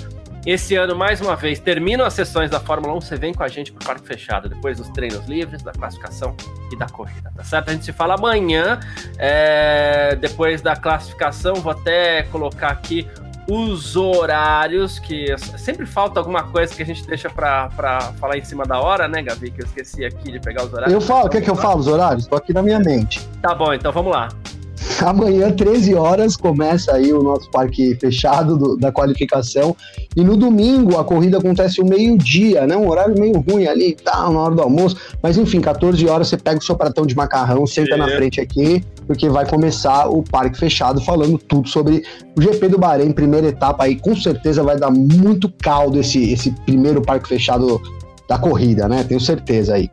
[0.47, 3.49] esse ano, mais uma vez, terminam as sessões da Fórmula 1, você vem com a
[3.49, 6.35] gente para o parque fechado, depois dos treinos livres, da classificação
[6.73, 7.69] e da corrida, tá certo?
[7.69, 8.81] A gente se fala amanhã,
[9.19, 13.07] é, depois da classificação, vou até colocar aqui
[13.49, 17.69] os horários, que sempre falta alguma coisa que a gente deixa para
[18.21, 19.51] falar em cima da hora, né, Gabi?
[19.51, 20.93] Que eu esqueci aqui de pegar os horários.
[20.93, 22.25] Eu falo, quer que eu falo os horários?
[22.25, 23.27] Estou aqui na minha mente.
[23.43, 24.29] Tá bom, então vamos lá.
[25.01, 29.75] Amanhã, 13 horas, começa aí o nosso parque fechado do, da qualificação.
[30.17, 32.77] E no domingo, a corrida acontece o meio-dia, né?
[32.77, 34.97] Um horário meio ruim ali, tá, na hora do almoço.
[35.23, 37.97] Mas enfim, 14 horas você pega o seu pratão de macarrão, senta é.
[37.97, 42.03] na frente aqui, porque vai começar o parque fechado falando tudo sobre
[42.37, 43.97] o GP do Bahrein, primeira etapa aí.
[43.97, 47.81] Com certeza vai dar muito caldo esse, esse primeiro parque fechado
[48.29, 49.03] da corrida, né?
[49.05, 49.91] Tenho certeza aí.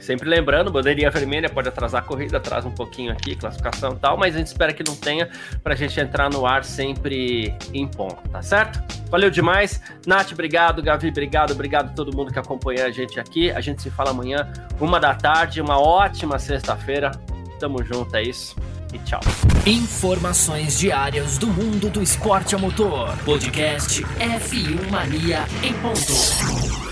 [0.00, 4.16] Sempre lembrando, bandeirinha vermelha pode atrasar a corrida, atrasa um pouquinho aqui, classificação e tal,
[4.16, 5.28] mas a gente espera que não tenha
[5.62, 8.82] para a gente entrar no ar sempre em ponto, tá certo?
[9.10, 9.80] Valeu demais.
[10.06, 10.80] Nath, obrigado.
[10.82, 11.52] Gavi, obrigado.
[11.52, 13.50] Obrigado a todo mundo que acompanha a gente aqui.
[13.50, 14.50] A gente se fala amanhã,
[14.80, 15.60] uma da tarde.
[15.60, 17.10] Uma ótima sexta-feira.
[17.58, 18.56] Tamo junto, é isso.
[18.94, 19.20] E tchau.
[19.66, 23.16] Informações diárias do mundo do esporte a motor.
[23.24, 26.90] Podcast F1 Mania em ponto.